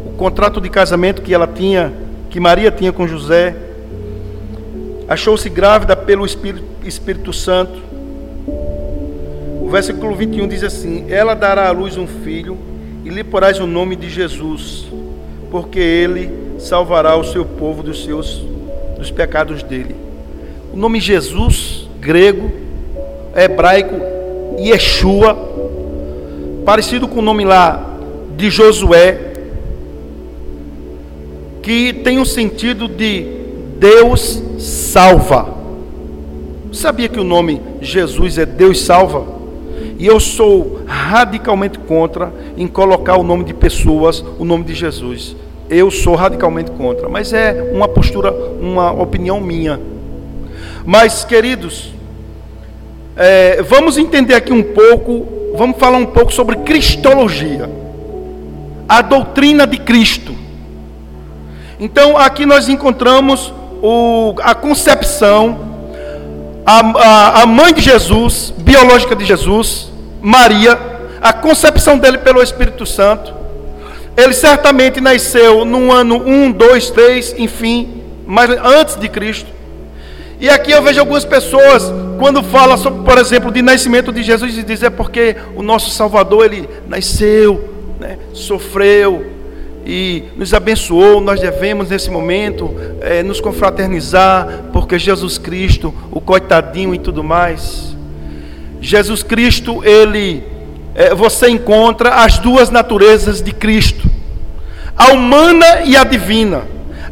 o 0.04 0.14
contrato 0.16 0.61
de 0.61 0.68
casamento 0.68 1.22
que 1.22 1.33
ela 1.33 1.46
tinha 1.46 1.92
que 2.28 2.40
Maria 2.40 2.70
tinha 2.70 2.92
com 2.92 3.06
José, 3.06 3.56
achou-se 5.09 5.48
grávida 5.48 5.96
pelo 5.96 6.24
Espírito, 6.24 6.64
Espírito 6.85 7.33
Santo. 7.33 7.80
O 9.61 9.68
versículo 9.68 10.14
21 10.14 10.48
diz 10.48 10.62
assim: 10.62 11.06
Ela 11.09 11.35
dará 11.35 11.68
à 11.68 11.70
luz 11.70 11.96
um 11.96 12.06
filho, 12.06 12.56
e 13.04 13.09
lhe 13.11 13.22
porás 13.22 13.61
o 13.61 13.66
nome 13.66 13.94
de 13.96 14.09
Jesus, 14.09 14.88
porque 15.50 15.78
ele 15.78 16.49
salvará 16.60 17.16
o 17.16 17.24
seu 17.24 17.44
povo 17.44 17.82
dos 17.82 18.04
seus 18.04 18.42
dos 18.96 19.10
pecados 19.10 19.62
dele. 19.62 19.96
O 20.72 20.76
nome 20.76 21.00
Jesus, 21.00 21.88
grego, 21.98 22.52
hebraico, 23.34 23.96
Yeshua, 24.58 25.36
parecido 26.64 27.08
com 27.08 27.20
o 27.20 27.22
nome 27.22 27.44
lá 27.44 27.98
de 28.36 28.50
Josué, 28.50 29.32
que 31.62 31.92
tem 31.92 32.18
o 32.18 32.22
um 32.22 32.24
sentido 32.24 32.86
de 32.86 33.26
Deus 33.78 34.42
salva. 34.58 35.54
Sabia 36.72 37.08
que 37.08 37.18
o 37.18 37.24
nome 37.24 37.60
Jesus 37.80 38.38
é 38.38 38.44
Deus 38.44 38.80
salva? 38.80 39.24
E 39.98 40.06
eu 40.06 40.20
sou 40.20 40.82
radicalmente 40.86 41.78
contra 41.78 42.32
em 42.56 42.66
colocar 42.66 43.16
o 43.16 43.22
nome 43.22 43.44
de 43.44 43.54
pessoas, 43.54 44.24
o 44.38 44.44
nome 44.44 44.64
de 44.64 44.74
Jesus. 44.74 45.34
Eu 45.70 45.88
sou 45.88 46.16
radicalmente 46.16 46.72
contra, 46.72 47.09
mas 47.09 47.33
é 47.33 47.70
uma 47.72 47.87
postura, 47.87 48.33
uma 48.33 48.90
opinião 48.90 49.40
minha. 49.40 49.78
Mas, 50.85 51.24
queridos, 51.24 51.92
é, 53.16 53.62
vamos 53.62 53.96
entender 53.96 54.35
aqui 54.35 54.52
um 54.52 54.64
pouco, 54.64 55.54
vamos 55.56 55.78
falar 55.78 55.96
um 55.98 56.06
pouco 56.06 56.33
sobre 56.33 56.56
Cristologia, 56.56 57.70
a 58.88 59.00
doutrina 59.00 59.64
de 59.64 59.78
Cristo. 59.78 60.35
Então 61.78 62.16
aqui 62.16 62.44
nós 62.44 62.68
encontramos 62.68 63.54
o, 63.80 64.35
a 64.42 64.56
concepção, 64.56 65.56
a, 66.66 66.80
a, 66.80 67.42
a 67.42 67.46
mãe 67.46 67.72
de 67.72 67.80
Jesus, 67.80 68.52
biológica 68.59 69.14
de 69.14 69.24
Jesus, 69.24 69.88
Maria, 70.20 70.76
a 71.22 71.33
concepção 71.33 71.96
dele 71.96 72.18
pelo 72.18 72.42
Espírito 72.42 72.85
Santo. 72.85 73.39
Ele 74.16 74.32
certamente 74.32 75.00
nasceu 75.00 75.64
no 75.64 75.92
ano 75.92 76.22
1, 76.26 76.52
2, 76.52 76.90
3, 76.90 77.34
enfim, 77.38 78.02
mas 78.26 78.50
antes 78.50 78.96
de 78.96 79.08
Cristo. 79.08 79.48
E 80.40 80.48
aqui 80.48 80.72
eu 80.72 80.82
vejo 80.82 81.00
algumas 81.00 81.24
pessoas, 81.24 81.92
quando 82.18 82.42
fala 82.42 82.76
sobre, 82.76 83.04
por 83.04 83.18
exemplo, 83.18 83.52
de 83.52 83.60
nascimento 83.60 84.10
de 84.10 84.22
Jesus, 84.22 84.56
e 84.56 84.62
dizer 84.62 84.86
é 84.86 84.90
porque 84.90 85.36
o 85.54 85.62
nosso 85.62 85.90
Salvador, 85.90 86.46
ele 86.46 86.68
nasceu, 86.88 87.68
né, 87.98 88.18
sofreu, 88.32 89.40
e 89.84 90.24
nos 90.36 90.52
abençoou, 90.52 91.20
nós 91.20 91.40
devemos 91.40 91.88
nesse 91.88 92.10
momento 92.10 92.74
é, 93.00 93.22
nos 93.22 93.40
confraternizar, 93.40 94.64
porque 94.72 94.98
Jesus 94.98 95.38
Cristo, 95.38 95.94
o 96.10 96.20
coitadinho 96.20 96.94
e 96.94 96.98
tudo 96.98 97.24
mais. 97.24 97.96
Jesus 98.80 99.22
Cristo, 99.22 99.84
ele, 99.84 100.42
você 101.16 101.48
encontra 101.48 102.16
as 102.16 102.38
duas 102.38 102.70
naturezas 102.70 103.40
de 103.40 103.52
Cristo, 103.52 104.08
a 104.96 105.12
humana 105.12 105.82
e 105.84 105.96
a 105.96 106.04
divina. 106.04 106.62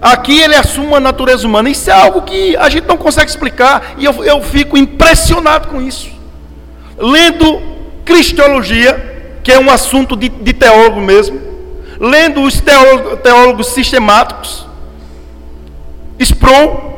Aqui 0.01 0.41
ele 0.41 0.55
assume 0.55 0.95
a 0.95 1.01
natureza 1.01 1.47
humana. 1.47 1.71
Isso 1.71 1.91
é 1.91 1.93
algo 1.93 2.23
que 2.23 2.57
a 2.57 2.69
gente 2.69 2.87
não 2.87 2.97
consegue 2.97 3.31
explicar 3.31 3.95
e 3.99 4.05
eu, 4.05 4.25
eu 4.25 4.41
fico 4.43 4.77
impressionado 4.77 5.69
com 5.69 5.81
isso. 5.81 6.09
Lendo 6.97 7.61
Cristologia, 8.05 9.39
que 9.43 9.53
é 9.53 9.59
um 9.59 9.71
assunto 9.71 10.17
de, 10.17 10.29
de 10.29 10.53
teólogo 10.53 11.01
mesmo, 11.01 11.41
lendo 12.01 12.43
os 12.43 12.63
teólogos 13.23 13.69
sistemáticos, 13.69 14.67
Sproul, 16.19 16.89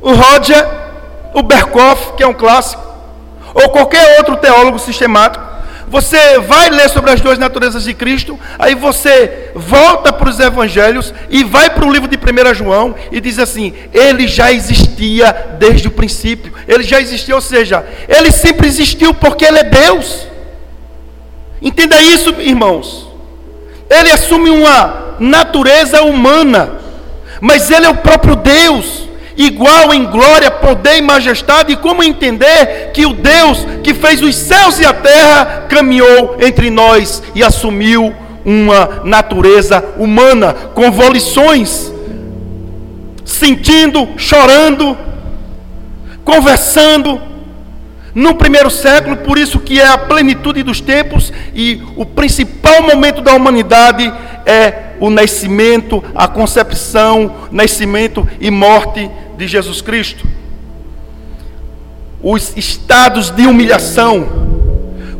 o 0.00 0.12
Roger, 0.12 0.77
o 1.34 1.42
Berkoff, 1.42 2.12
que 2.16 2.22
é 2.22 2.26
um 2.26 2.34
clássico, 2.34 2.82
ou 3.54 3.68
qualquer 3.70 4.18
outro 4.18 4.36
teólogo 4.36 4.78
sistemático, 4.78 5.48
você 5.88 6.38
vai 6.40 6.68
ler 6.68 6.88
sobre 6.90 7.10
as 7.10 7.20
duas 7.20 7.38
naturezas 7.38 7.84
de 7.84 7.94
Cristo, 7.94 8.38
aí 8.58 8.74
você 8.74 9.50
volta 9.54 10.12
para 10.12 10.28
os 10.28 10.38
evangelhos 10.38 11.14
e 11.30 11.42
vai 11.42 11.70
para 11.70 11.86
o 11.86 11.90
livro 11.90 12.08
de 12.08 12.16
1 12.16 12.54
João 12.54 12.94
e 13.10 13.20
diz 13.20 13.38
assim: 13.38 13.72
ele 13.92 14.28
já 14.28 14.52
existia 14.52 15.56
desde 15.58 15.88
o 15.88 15.90
princípio, 15.90 16.52
ele 16.66 16.82
já 16.82 17.00
existia, 17.00 17.34
ou 17.34 17.40
seja, 17.40 17.86
ele 18.06 18.30
sempre 18.30 18.66
existiu 18.66 19.14
porque 19.14 19.44
ele 19.44 19.60
é 19.60 19.64
Deus. 19.64 20.28
Entenda 21.60 22.00
isso, 22.00 22.34
irmãos. 22.38 23.08
Ele 23.88 24.12
assume 24.12 24.50
uma 24.50 25.16
natureza 25.18 26.02
humana, 26.02 26.74
mas 27.40 27.70
ele 27.70 27.86
é 27.86 27.90
o 27.90 27.96
próprio 27.96 28.36
Deus 28.36 29.07
igual 29.38 29.94
em 29.94 30.04
glória, 30.04 30.50
poder 30.50 30.98
e 30.98 31.02
majestade, 31.02 31.72
e 31.72 31.76
como 31.76 32.02
entender 32.02 32.90
que 32.92 33.06
o 33.06 33.12
Deus 33.12 33.64
que 33.84 33.94
fez 33.94 34.20
os 34.20 34.34
céus 34.34 34.80
e 34.80 34.84
a 34.84 34.92
terra 34.92 35.66
caminhou 35.68 36.36
entre 36.40 36.68
nós 36.68 37.22
e 37.36 37.42
assumiu 37.44 38.12
uma 38.44 39.02
natureza 39.04 39.84
humana, 39.96 40.52
com 40.74 40.90
volições, 40.90 41.92
sentindo, 43.24 44.08
chorando, 44.16 44.98
conversando, 46.24 47.20
no 48.14 48.34
primeiro 48.34 48.70
século, 48.70 49.18
por 49.18 49.38
isso 49.38 49.60
que 49.60 49.80
é 49.80 49.86
a 49.86 49.96
plenitude 49.96 50.64
dos 50.64 50.80
tempos 50.80 51.32
e 51.54 51.80
o 51.94 52.04
principal 52.04 52.82
momento 52.82 53.20
da 53.20 53.32
humanidade 53.34 54.12
é 54.44 54.94
o 54.98 55.08
nascimento, 55.08 56.02
a 56.14 56.26
concepção, 56.26 57.36
nascimento 57.52 58.26
e 58.40 58.50
morte 58.50 59.08
de 59.38 59.46
Jesus 59.46 59.80
Cristo. 59.80 60.26
Os 62.20 62.56
estados 62.56 63.30
de 63.30 63.46
humilhação, 63.46 64.28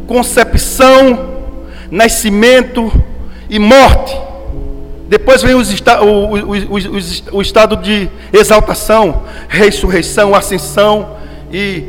concepção, 0.09 1.45
nascimento 1.89 2.93
e 3.49 3.61
morte. 3.61 4.19
Depois 5.09 5.41
vem 5.41 5.55
os, 5.55 5.71
o, 5.71 6.05
o, 6.05 6.57
o, 7.33 7.39
o 7.39 7.41
estado 7.41 7.77
de 7.77 8.11
exaltação, 8.33 9.23
ressurreição, 9.49 10.35
ascensão 10.35 11.17
e 11.53 11.85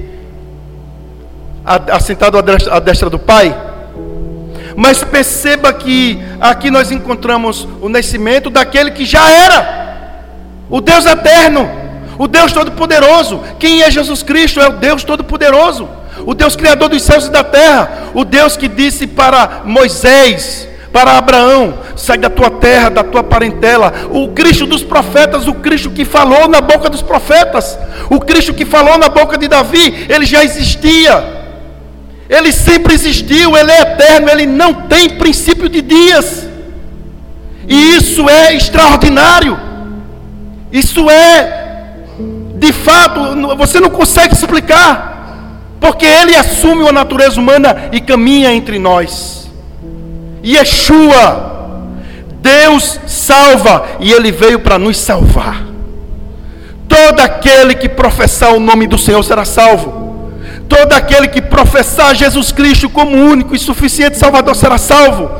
assentado 1.91 2.37
à 2.37 2.79
destra 2.79 3.09
do 3.09 3.17
Pai. 3.17 3.59
Mas 4.75 5.03
perceba 5.03 5.73
que 5.73 6.19
aqui 6.39 6.69
nós 6.69 6.91
encontramos 6.91 7.67
o 7.81 7.89
nascimento 7.89 8.51
daquele 8.51 8.91
que 8.91 9.03
já 9.03 9.29
era, 9.29 10.23
o 10.69 10.79
Deus 10.79 11.05
eterno, 11.05 11.78
o 12.19 12.27
Deus 12.27 12.51
Todo-Poderoso. 12.51 13.41
Quem 13.57 13.81
é 13.81 13.89
Jesus 13.89 14.21
Cristo? 14.21 14.59
É 14.59 14.67
o 14.67 14.73
Deus 14.73 15.05
Todo-Poderoso, 15.05 15.87
o 16.25 16.33
Deus 16.33 16.53
Criador 16.53 16.89
dos 16.89 17.01
céus 17.01 17.27
e 17.27 17.31
da 17.31 17.45
terra, 17.45 18.11
o 18.13 18.25
Deus 18.25 18.57
que 18.57 18.67
disse 18.67 19.07
para 19.07 19.61
Moisés, 19.63 20.67
para 20.91 21.17
Abraão: 21.17 21.79
sai 21.95 22.17
da 22.17 22.29
tua 22.29 22.51
terra, 22.51 22.89
da 22.89 23.03
tua 23.05 23.23
parentela. 23.23 23.93
O 24.11 24.27
Cristo 24.27 24.65
dos 24.65 24.83
profetas, 24.83 25.47
o 25.47 25.53
Cristo 25.53 25.89
que 25.91 26.03
falou 26.03 26.49
na 26.49 26.59
boca 26.59 26.89
dos 26.89 27.01
profetas, 27.01 27.79
o 28.09 28.19
Cristo 28.19 28.53
que 28.53 28.65
falou 28.65 28.97
na 28.97 29.07
boca 29.07 29.37
de 29.37 29.47
Davi, 29.47 30.05
ele 30.09 30.25
já 30.25 30.43
existia. 30.43 31.39
Ele 32.29 32.51
sempre 32.51 32.93
existiu, 32.93 33.57
ele 33.57 33.71
é 33.71 33.81
eterno, 33.81 34.29
ele 34.29 34.45
não 34.45 34.71
tem 34.73 35.09
princípio 35.09 35.67
de 35.67 35.81
dias. 35.81 36.47
E 37.67 37.95
isso 37.95 38.29
é 38.29 38.53
extraordinário. 38.53 39.57
Isso 40.71 41.09
é 41.09 41.58
de 42.59 42.73
fato, 42.73 43.21
você 43.55 43.79
não 43.79 43.89
consegue 43.89 44.33
explicar, 44.33 45.55
porque 45.79 46.05
ele 46.05 46.35
assume 46.35 46.85
a 46.87 46.91
natureza 46.91 47.39
humana 47.39 47.89
e 47.93 48.01
caminha 48.01 48.51
entre 48.51 48.77
nós. 48.77 49.49
Yeshua, 50.45 51.79
Deus 52.41 52.99
salva, 53.07 53.85
e 54.01 54.11
ele 54.11 54.29
veio 54.29 54.59
para 54.59 54.77
nos 54.77 54.97
salvar. 54.97 55.63
Todo 56.89 57.21
aquele 57.21 57.75
que 57.75 57.87
professar 57.87 58.53
o 58.53 58.59
nome 58.59 58.87
do 58.87 58.97
Senhor 58.97 59.23
será 59.23 59.45
salvo. 59.45 60.27
Todo 60.67 60.91
aquele 60.91 61.29
que 61.29 61.41
professar 61.41 62.13
Jesus 62.13 62.51
Cristo 62.51 62.89
como 62.89 63.15
único 63.15 63.55
e 63.55 63.59
suficiente 63.59 64.17
Salvador 64.17 64.55
será 64.55 64.77
salvo. 64.77 65.31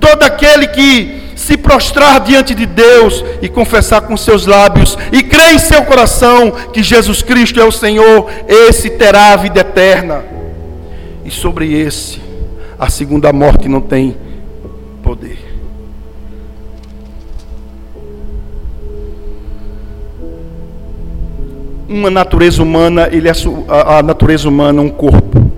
Todo 0.00 0.24
aquele 0.24 0.66
que 0.66 1.29
se 1.40 1.56
prostrar 1.56 2.20
diante 2.20 2.54
de 2.54 2.66
Deus 2.66 3.24
e 3.40 3.48
confessar 3.48 4.02
com 4.02 4.14
seus 4.14 4.44
lábios 4.44 4.98
e 5.10 5.22
crer 5.22 5.54
em 5.54 5.58
seu 5.58 5.82
coração 5.86 6.50
que 6.70 6.82
Jesus 6.82 7.22
Cristo 7.22 7.58
é 7.58 7.64
o 7.64 7.72
Senhor, 7.72 8.30
esse 8.46 8.90
terá 8.90 9.32
a 9.32 9.36
vida 9.36 9.60
eterna. 9.60 10.22
E 11.24 11.30
sobre 11.30 11.72
esse, 11.72 12.20
a 12.78 12.90
segunda 12.90 13.32
morte 13.32 13.68
não 13.68 13.80
tem 13.80 14.14
poder. 15.02 15.38
Uma 21.88 22.10
natureza 22.10 22.62
humana, 22.62 23.08
ele 23.10 23.30
é 23.30 23.32
a 23.66 24.02
natureza 24.02 24.46
humana 24.46 24.82
um 24.82 24.90
corpo. 24.90 25.50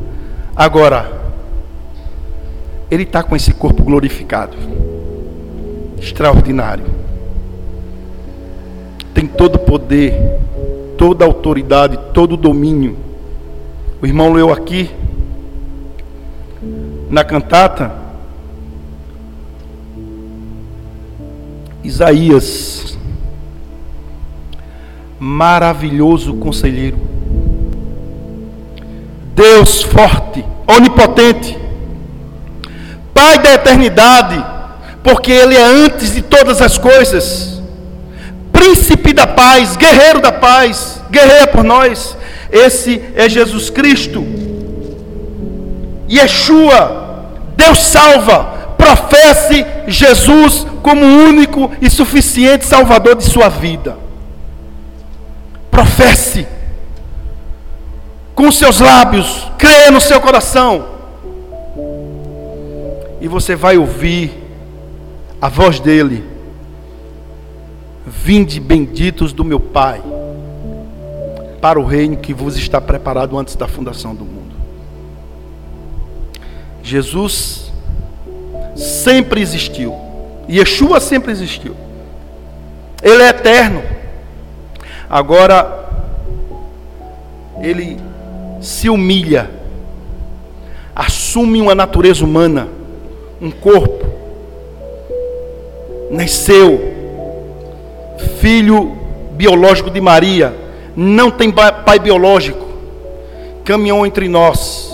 Agora, 0.54 1.20
ele 2.88 3.02
está 3.02 3.20
com 3.24 3.34
esse 3.34 3.52
corpo 3.52 3.82
glorificado 3.82 4.56
extraordinário. 6.02 6.84
Tem 9.14 9.26
todo 9.26 9.56
o 9.56 9.58
poder, 9.60 10.14
toda 10.98 11.24
a 11.24 11.28
autoridade, 11.28 11.98
todo 12.12 12.32
o 12.32 12.36
domínio. 12.36 12.96
O 14.02 14.06
irmão 14.06 14.32
leu 14.32 14.52
aqui, 14.52 14.90
na 17.08 17.22
cantata, 17.22 17.92
Isaías, 21.84 22.98
maravilhoso 25.18 26.34
conselheiro, 26.34 26.98
Deus 29.34 29.82
forte, 29.82 30.44
onipotente, 30.66 31.62
Pai 33.14 33.40
da 33.42 33.54
eternidade, 33.54 34.42
porque 35.02 35.32
Ele 35.32 35.56
é 35.56 35.62
antes 35.62 36.12
de 36.12 36.22
todas 36.22 36.60
as 36.62 36.78
coisas, 36.78 37.60
príncipe 38.52 39.12
da 39.12 39.26
paz, 39.26 39.76
guerreiro 39.76 40.20
da 40.20 40.30
paz, 40.30 41.00
guerreia 41.10 41.46
por 41.46 41.64
nós. 41.64 42.16
Esse 42.50 43.02
é 43.16 43.28
Jesus 43.28 43.70
Cristo. 43.70 44.24
Yeshua, 46.08 47.26
Deus 47.56 47.78
salva, 47.78 48.74
professe 48.76 49.64
Jesus 49.88 50.66
como 50.82 51.04
único 51.04 51.72
e 51.80 51.88
suficiente 51.88 52.64
Salvador 52.64 53.16
de 53.16 53.24
sua 53.24 53.48
vida. 53.48 53.96
Professe 55.70 56.46
com 58.34 58.50
seus 58.50 58.80
lábios, 58.80 59.50
creia 59.58 59.90
no 59.90 60.00
seu 60.00 60.20
coração, 60.20 60.86
e 63.20 63.28
você 63.28 63.54
vai 63.54 63.76
ouvir 63.76 64.41
a 65.42 65.48
voz 65.48 65.80
dele: 65.80 66.22
Vinde 68.06 68.60
benditos 68.60 69.32
do 69.32 69.42
meu 69.42 69.58
Pai, 69.58 70.00
para 71.60 71.80
o 71.80 71.84
reino 71.84 72.16
que 72.16 72.32
vos 72.32 72.56
está 72.56 72.80
preparado 72.80 73.36
antes 73.36 73.56
da 73.56 73.66
fundação 73.66 74.14
do 74.14 74.24
mundo. 74.24 74.54
Jesus 76.80 77.72
sempre 78.76 79.40
existiu, 79.40 79.96
Yeshua 80.48 81.00
sempre 81.00 81.32
existiu, 81.32 81.74
Ele 83.02 83.20
é 83.24 83.30
eterno. 83.30 83.82
Agora, 85.10 85.90
Ele 87.60 87.98
se 88.60 88.88
humilha, 88.88 89.50
assume 90.94 91.60
uma 91.60 91.74
natureza 91.74 92.24
humana, 92.24 92.68
um 93.40 93.50
corpo, 93.50 94.21
nasceu, 96.12 96.92
filho 98.38 98.92
biológico 99.32 99.90
de 99.90 100.00
Maria, 100.00 100.54
não 100.94 101.30
tem 101.30 101.50
pai 101.50 101.98
biológico, 101.98 102.68
caminhou 103.64 104.06
entre 104.06 104.28
nós, 104.28 104.92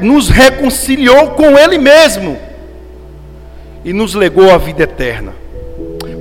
nos 0.00 0.28
reconciliou 0.28 1.30
com 1.30 1.56
Ele 1.56 1.78
mesmo. 1.78 2.36
E 3.84 3.92
nos 3.92 4.14
legou 4.14 4.50
a 4.50 4.58
vida 4.58 4.84
eterna. 4.84 5.32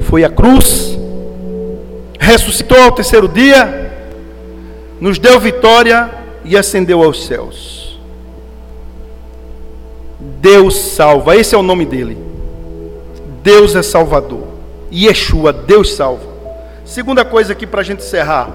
Foi 0.01 0.23
a 0.23 0.29
cruz, 0.29 0.97
ressuscitou 2.19 2.79
ao 2.79 2.91
terceiro 2.91 3.27
dia, 3.27 3.91
nos 4.99 5.19
deu 5.19 5.39
vitória 5.39 6.09
e 6.43 6.57
ascendeu 6.57 7.03
aos 7.03 7.25
céus. 7.25 7.99
Deus 10.19 10.75
salva, 10.75 11.35
esse 11.35 11.53
é 11.53 11.57
o 11.57 11.63
nome 11.63 11.85
dele. 11.85 12.30
Deus 13.43 13.75
é 13.75 13.81
Salvador. 13.81 14.47
Yeshua, 14.91 15.53
Deus 15.53 15.93
salva. 15.93 16.29
Segunda 16.85 17.23
coisa 17.23 17.53
aqui 17.53 17.65
para 17.65 17.81
a 17.81 17.83
gente 17.83 18.03
encerrar 18.03 18.49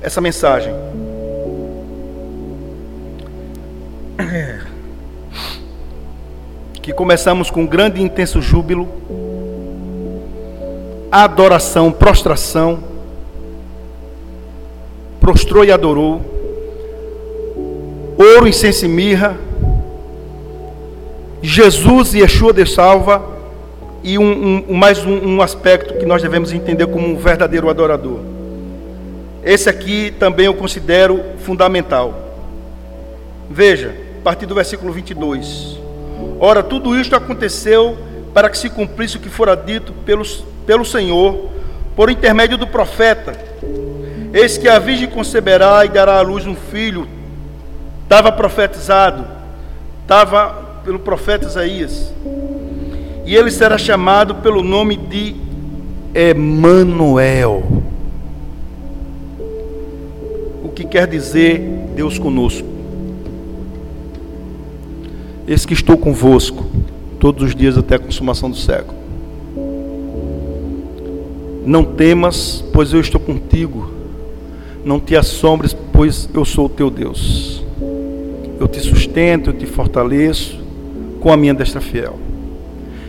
essa 0.00 0.20
mensagem. 0.20 0.74
que 6.82 6.92
começamos 6.92 7.50
com 7.50 7.66
grande 7.66 8.00
e 8.00 8.04
intenso 8.04 8.40
júbilo, 8.40 8.88
adoração, 11.10 11.90
prostração, 11.90 12.78
prostrou 15.20 15.64
e 15.64 15.72
adorou, 15.72 16.22
ouro, 18.16 18.46
incenso 18.46 18.84
e 18.84 18.88
mirra, 18.88 19.36
Jesus 21.46 22.12
e 22.12 22.18
Yeshua 22.18 22.52
de 22.52 22.66
salva, 22.66 23.24
e 24.02 24.18
um, 24.18 24.64
um 24.68 24.74
mais 24.74 25.04
um, 25.06 25.36
um 25.36 25.40
aspecto 25.40 25.94
que 25.94 26.04
nós 26.04 26.20
devemos 26.20 26.52
entender 26.52 26.88
como 26.88 27.06
um 27.06 27.16
verdadeiro 27.16 27.70
adorador. 27.70 28.18
Esse 29.44 29.68
aqui 29.68 30.12
também 30.18 30.46
eu 30.46 30.54
considero 30.54 31.22
fundamental. 31.38 32.12
Veja, 33.48 33.94
a 34.18 34.24
partir 34.24 34.44
do 34.44 34.56
versículo 34.56 34.92
22. 34.92 35.78
Ora, 36.40 36.64
tudo 36.64 36.98
isto 36.98 37.14
aconteceu 37.14 37.96
para 38.34 38.50
que 38.50 38.58
se 38.58 38.68
cumprisse 38.68 39.16
o 39.16 39.20
que 39.20 39.28
fora 39.28 39.56
dito 39.56 39.92
pelos, 40.04 40.44
pelo 40.66 40.84
Senhor, 40.84 41.48
por 41.94 42.10
intermédio 42.10 42.58
do 42.58 42.66
profeta. 42.66 43.34
Eis 44.34 44.58
que 44.58 44.68
a 44.68 44.80
virgem 44.80 45.08
conceberá 45.08 45.84
e 45.84 45.88
dará 45.90 46.18
à 46.18 46.22
luz 46.22 46.44
um 46.44 46.56
filho. 46.56 47.06
Estava 48.02 48.32
profetizado, 48.32 49.24
estava 50.02 50.65
pelo 50.86 51.00
profeta 51.00 51.46
Isaías. 51.46 52.14
E 53.26 53.34
ele 53.34 53.50
será 53.50 53.76
chamado 53.76 54.36
pelo 54.36 54.62
nome 54.62 54.96
de 54.96 55.34
Emanuel. 56.14 57.64
O 60.62 60.68
que 60.68 60.84
quer 60.84 61.08
dizer 61.08 61.60
Deus 61.96 62.20
conosco? 62.20 62.68
Eis 65.48 65.66
que 65.66 65.74
estou 65.74 65.98
convosco 65.98 66.64
todos 67.18 67.42
os 67.42 67.54
dias 67.54 67.76
até 67.76 67.96
a 67.96 67.98
consumação 67.98 68.48
do 68.48 68.56
século. 68.56 68.96
Não 71.64 71.82
temas, 71.84 72.64
pois 72.72 72.92
eu 72.92 73.00
estou 73.00 73.20
contigo. 73.20 73.90
Não 74.84 75.00
te 75.00 75.16
assombres, 75.16 75.76
pois 75.92 76.28
eu 76.32 76.44
sou 76.44 76.66
o 76.66 76.68
teu 76.68 76.90
Deus. 76.90 77.64
Eu 78.60 78.68
te 78.68 78.78
sustento, 78.78 79.50
eu 79.50 79.54
te 79.54 79.66
fortaleço 79.66 80.65
com 81.20 81.32
a 81.32 81.36
minha 81.36 81.54
destra 81.54 81.80
fiel. 81.80 82.18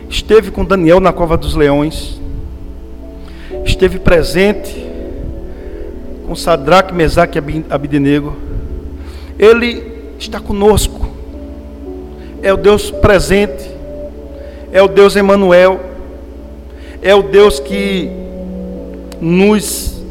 Esteve 0.08 0.50
com 0.50 0.64
Daniel 0.64 1.00
na 1.00 1.12
cova 1.12 1.36
dos 1.36 1.54
leões. 1.54 2.20
Esteve 3.64 3.98
presente 3.98 4.86
com 6.26 6.34
Sadraque, 6.34 6.94
Mesaque 6.94 7.38
e 7.38 7.64
Abidenego. 7.70 8.36
Ele 9.38 9.82
está 10.18 10.40
conosco. 10.40 11.08
É 12.42 12.52
o 12.52 12.56
Deus 12.56 12.90
presente. 12.90 13.70
É 14.72 14.82
o 14.82 14.88
Deus 14.88 15.16
Emanuel. 15.16 15.80
É 17.02 17.14
o 17.14 17.22
Deus 17.22 17.60
que 17.60 18.10
nos 19.20 20.02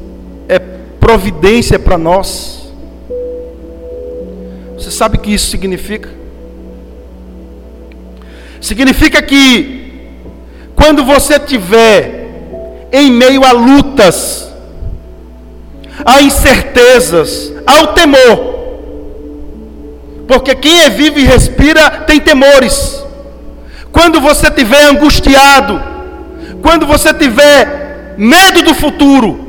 é 0.48 0.60
providência 0.60 1.78
para 1.80 1.98
nós. 1.98 2.72
Você 4.78 4.92
sabe 4.92 5.18
o 5.18 5.20
que 5.20 5.34
isso 5.34 5.50
significa? 5.50 6.17
Significa 8.60 9.22
que 9.22 9.78
quando 10.76 11.04
você 11.04 11.40
tiver 11.40 12.28
em 12.92 13.12
meio 13.12 13.44
a 13.44 13.52
lutas, 13.52 14.48
a 16.06 16.22
incertezas, 16.22 17.54
ao 17.66 17.88
temor, 17.94 18.58
porque 20.28 20.56
quem 20.56 20.82
é 20.82 20.90
vivo 20.90 21.20
e 21.20 21.24
respira 21.24 21.90
tem 22.06 22.20
temores. 22.20 23.04
Quando 23.92 24.20
você 24.20 24.52
tiver 24.52 24.84
angustiado, 24.90 25.82
quando 26.62 26.86
você 26.86 27.14
tiver 27.14 28.16
medo 28.18 28.62
do 28.62 28.74
futuro, 28.74 29.48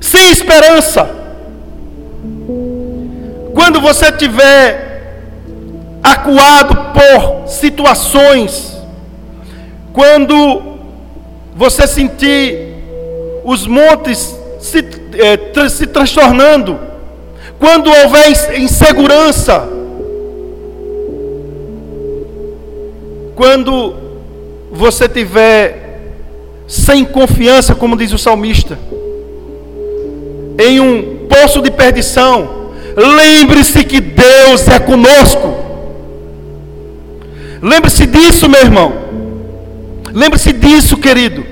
sem 0.00 0.30
esperança, 0.30 1.08
quando 3.54 3.80
você 3.80 4.10
tiver 4.12 4.89
acuado 6.02 6.92
por 6.92 7.48
situações, 7.48 8.76
quando 9.92 10.62
você 11.54 11.86
sentir 11.86 12.74
os 13.44 13.66
montes 13.66 14.34
se, 14.60 14.78
é, 15.14 15.68
se 15.68 15.86
transtornando, 15.86 16.78
quando 17.58 17.90
houver 17.90 18.58
insegurança, 18.58 19.68
quando 23.34 23.94
você 24.70 25.08
tiver 25.08 25.90
sem 26.66 27.04
confiança, 27.04 27.74
como 27.74 27.96
diz 27.96 28.12
o 28.12 28.18
salmista, 28.18 28.78
em 30.58 30.78
um 30.78 31.26
poço 31.26 31.60
de 31.60 31.70
perdição, 31.70 32.70
lembre-se 32.96 33.82
que 33.84 34.00
Deus 34.00 34.68
é 34.68 34.78
conosco. 34.78 35.69
Lembre-se 37.62 38.06
disso, 38.06 38.48
meu 38.48 38.60
irmão. 38.60 38.92
Lembre-se 40.12 40.52
disso, 40.52 40.96
querido. 40.96 41.44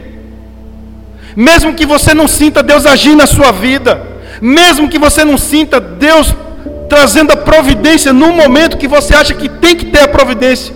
Mesmo 1.37 1.75
que 1.75 1.87
você 1.87 2.15
não 2.15 2.27
sinta 2.27 2.63
Deus 2.63 2.87
agir 2.87 3.15
na 3.15 3.27
sua 3.27 3.53
vida, 3.53 4.03
mesmo 4.41 4.89
que 4.89 4.99
você 4.99 5.25
não 5.25 5.39
sinta 5.39 5.81
Deus 5.81 6.35
trazendo 6.89 7.33
a 7.33 7.37
providência 7.37 8.13
no 8.13 8.33
momento 8.33 8.79
que 8.79 8.89
você 8.89 9.15
acha 9.15 9.35
que 9.35 9.49
tem 9.49 9.77
que 9.77 9.87
ter 9.87 10.01
a 10.01 10.09
providência, 10.09 10.75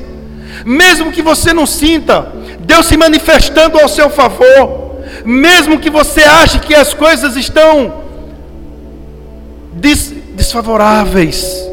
mesmo 0.64 1.10
que 1.10 1.22
você 1.22 1.52
não 1.52 1.66
sinta 1.66 2.30
Deus 2.60 2.86
se 2.86 2.96
manifestando 2.96 3.78
ao 3.78 3.88
seu 3.88 4.08
favor, 4.10 5.00
mesmo 5.24 5.78
que 5.78 5.90
você 5.90 6.22
ache 6.22 6.60
que 6.60 6.74
as 6.74 6.94
coisas 6.94 7.34
estão 7.36 8.02
des 9.72 10.14
desfavoráveis, 10.34 11.68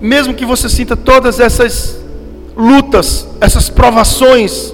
mesmo 0.00 0.34
que 0.34 0.44
você 0.44 0.68
sinta 0.68 0.96
todas 0.96 1.40
essas 1.40 1.98
lutas, 2.56 3.26
essas 3.40 3.68
provações, 3.68 4.72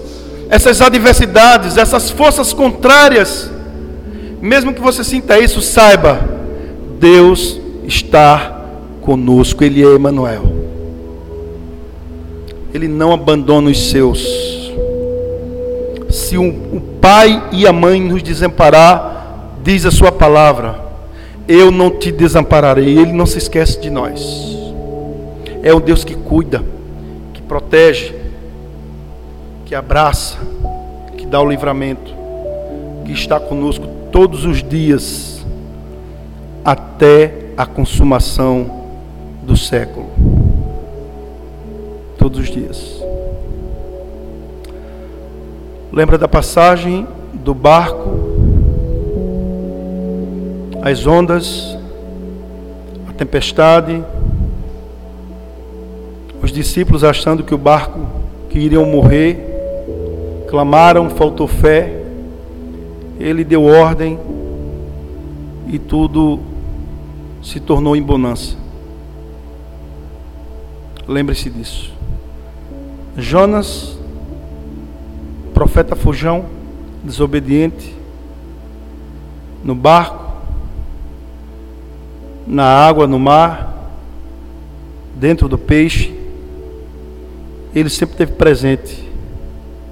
essas 0.49 0.81
adversidades, 0.81 1.77
essas 1.77 2.11
forças 2.11 2.53
contrárias, 2.53 3.51
mesmo 4.41 4.73
que 4.75 4.81
você 4.81 5.05
sinta 5.05 5.39
isso, 5.39 5.61
saiba, 5.63 6.21
Deus 6.99 7.61
está 7.85 8.61
conosco, 9.01 9.65
Ele 9.65 9.83
é 9.83 9.95
Emmanuel. 9.95 10.63
Ele 12.75 12.89
não 12.89 13.13
abandona 13.13 13.71
os 13.71 13.91
seus. 13.91 14.23
Se 16.11 16.37
o, 16.37 16.81
pai 17.01 17.49
e 17.51 17.67
a 17.67 17.73
mãe 17.73 18.01
nos 18.01 18.23
desamparar, 18.23 19.51
diz 19.63 19.85
a 19.85 19.91
sua 19.91 20.13
palavra, 20.13 20.81
eu 21.49 21.71
não 21.71 21.91
te 21.91 22.13
desampararei. 22.13 22.99
Ele 22.99 23.13
não 23.13 23.27
se 23.27 23.39
esquece 23.39 23.81
de 23.81 23.91
nós 23.91 24.62
é 25.63 25.73
um 25.73 25.81
Deus 25.81 26.03
que 26.03 26.15
cuida, 26.15 26.63
que 27.33 27.41
protege, 27.41 28.15
que 29.65 29.75
abraça, 29.75 30.39
que 31.17 31.25
dá 31.25 31.41
o 31.41 31.49
livramento, 31.49 32.13
que 33.05 33.13
está 33.13 33.39
conosco 33.39 33.87
todos 34.11 34.45
os 34.45 34.63
dias 34.63 35.47
até 36.65 37.53
a 37.57 37.65
consumação 37.65 38.83
do 39.43 39.57
século. 39.57 40.11
Todos 42.19 42.41
os 42.41 42.51
dias. 42.51 43.01
Lembra 45.93 46.19
da 46.19 46.27
passagem 46.27 47.07
do 47.33 47.55
barco, 47.55 48.11
as 50.83 51.07
ondas, 51.07 51.77
a 53.09 53.13
tempestade, 53.13 54.03
os 56.43 56.51
discípulos, 56.51 57.05
achando 57.05 57.45
que 57.45 57.55
o 57.55 57.59
barco 57.59 58.01
que 58.51 58.59
iriam 58.59 58.85
morrer, 58.85 59.39
clamaram, 60.49 61.09
faltou 61.09 61.47
fé. 61.47 62.03
Ele 63.19 63.45
deu 63.45 63.65
ordem 63.65 64.19
e 65.69 65.79
tudo 65.79 66.41
se 67.43 67.61
tornou 67.61 67.97
em 67.97 68.03
bonança. 68.03 68.57
Lembre-se 71.07 71.49
disso. 71.49 71.93
Jonas, 73.17 73.97
profeta 75.55 75.95
fujão, 75.95 76.47
desobediente, 77.05 77.95
no 79.63 79.75
barco, 79.75 80.33
na 82.47 82.65
água, 82.65 83.07
no 83.07 83.19
mar, 83.19 83.73
dentro 85.15 85.49
do 85.49 85.57
peixe, 85.57 86.22
ele 87.75 87.89
sempre 87.89 88.15
esteve 88.15 88.33
presente 88.33 89.11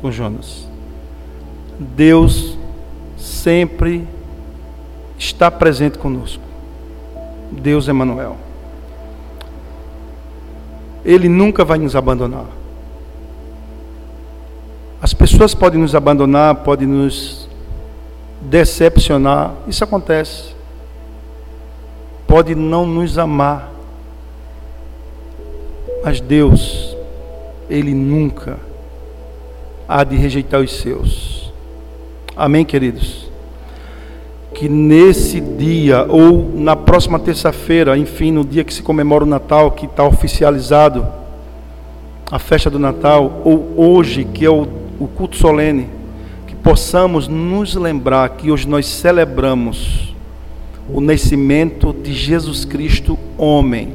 com 0.00 0.10
Jonas. 0.10 0.66
Deus 1.78 2.58
sempre 3.16 4.06
está 5.18 5.50
presente 5.50 5.98
conosco. 5.98 6.42
Deus 7.50 7.88
Emanuel. 7.88 8.36
Ele 11.04 11.28
nunca 11.28 11.64
vai 11.64 11.78
nos 11.78 11.96
abandonar. 11.96 12.46
As 15.00 15.14
pessoas 15.14 15.54
podem 15.54 15.80
nos 15.80 15.94
abandonar, 15.94 16.56
podem 16.56 16.86
nos 16.86 17.48
decepcionar, 18.42 19.54
isso 19.66 19.82
acontece. 19.82 20.54
Pode 22.26 22.54
não 22.54 22.86
nos 22.86 23.16
amar. 23.16 23.70
Mas 26.04 26.20
Deus, 26.20 26.89
Ele 27.70 27.94
nunca 27.94 28.58
há 29.88 30.04
de 30.04 30.16
rejeitar 30.16 30.60
os 30.60 30.72
seus. 30.72 31.52
Amém, 32.36 32.64
queridos? 32.64 33.30
Que 34.52 34.68
nesse 34.68 35.40
dia, 35.40 36.04
ou 36.08 36.50
na 36.54 36.76
próxima 36.76 37.18
terça-feira, 37.18 37.96
enfim, 37.96 38.32
no 38.32 38.44
dia 38.44 38.64
que 38.64 38.74
se 38.74 38.82
comemora 38.82 39.24
o 39.24 39.26
Natal, 39.26 39.70
que 39.70 39.86
está 39.86 40.04
oficializado 40.04 41.06
a 42.30 42.38
festa 42.38 42.68
do 42.68 42.78
Natal, 42.78 43.40
ou 43.44 43.74
hoje, 43.76 44.24
que 44.24 44.44
é 44.44 44.50
o, 44.50 44.66
o 44.98 45.08
culto 45.08 45.36
solene, 45.36 45.88
que 46.46 46.54
possamos 46.54 47.28
nos 47.28 47.74
lembrar 47.74 48.28
que 48.30 48.50
hoje 48.50 48.68
nós 48.68 48.86
celebramos 48.86 50.14
o 50.88 51.00
nascimento 51.00 51.92
de 51.92 52.12
Jesus 52.12 52.64
Cristo, 52.64 53.18
homem, 53.38 53.92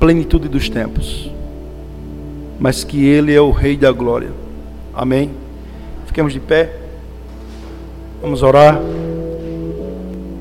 plenitude 0.00 0.48
dos 0.48 0.68
tempos 0.68 1.30
mas 2.60 2.84
que 2.84 3.06
Ele 3.06 3.32
é 3.32 3.40
o 3.40 3.50
Rei 3.50 3.74
da 3.74 3.90
glória. 3.90 4.30
Amém? 4.94 5.30
Fiquemos 6.04 6.34
de 6.34 6.38
pé. 6.38 6.76
Vamos 8.20 8.42
orar. 8.42 8.78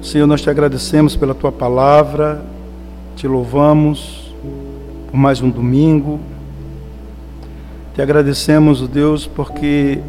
Senhor, 0.01 0.28
nós 0.28 0.41
te 0.41 0.49
agradecemos 0.49 1.16
pela 1.16 1.34
tua 1.34 1.51
palavra, 1.51 2.43
te 3.16 3.26
louvamos 3.26 4.34
por 5.10 5.18
mais 5.18 5.41
um 5.41 5.49
domingo. 5.49 6.20
Te 7.95 8.01
agradecemos, 8.01 8.86
Deus, 8.86 9.26
porque 9.26 9.99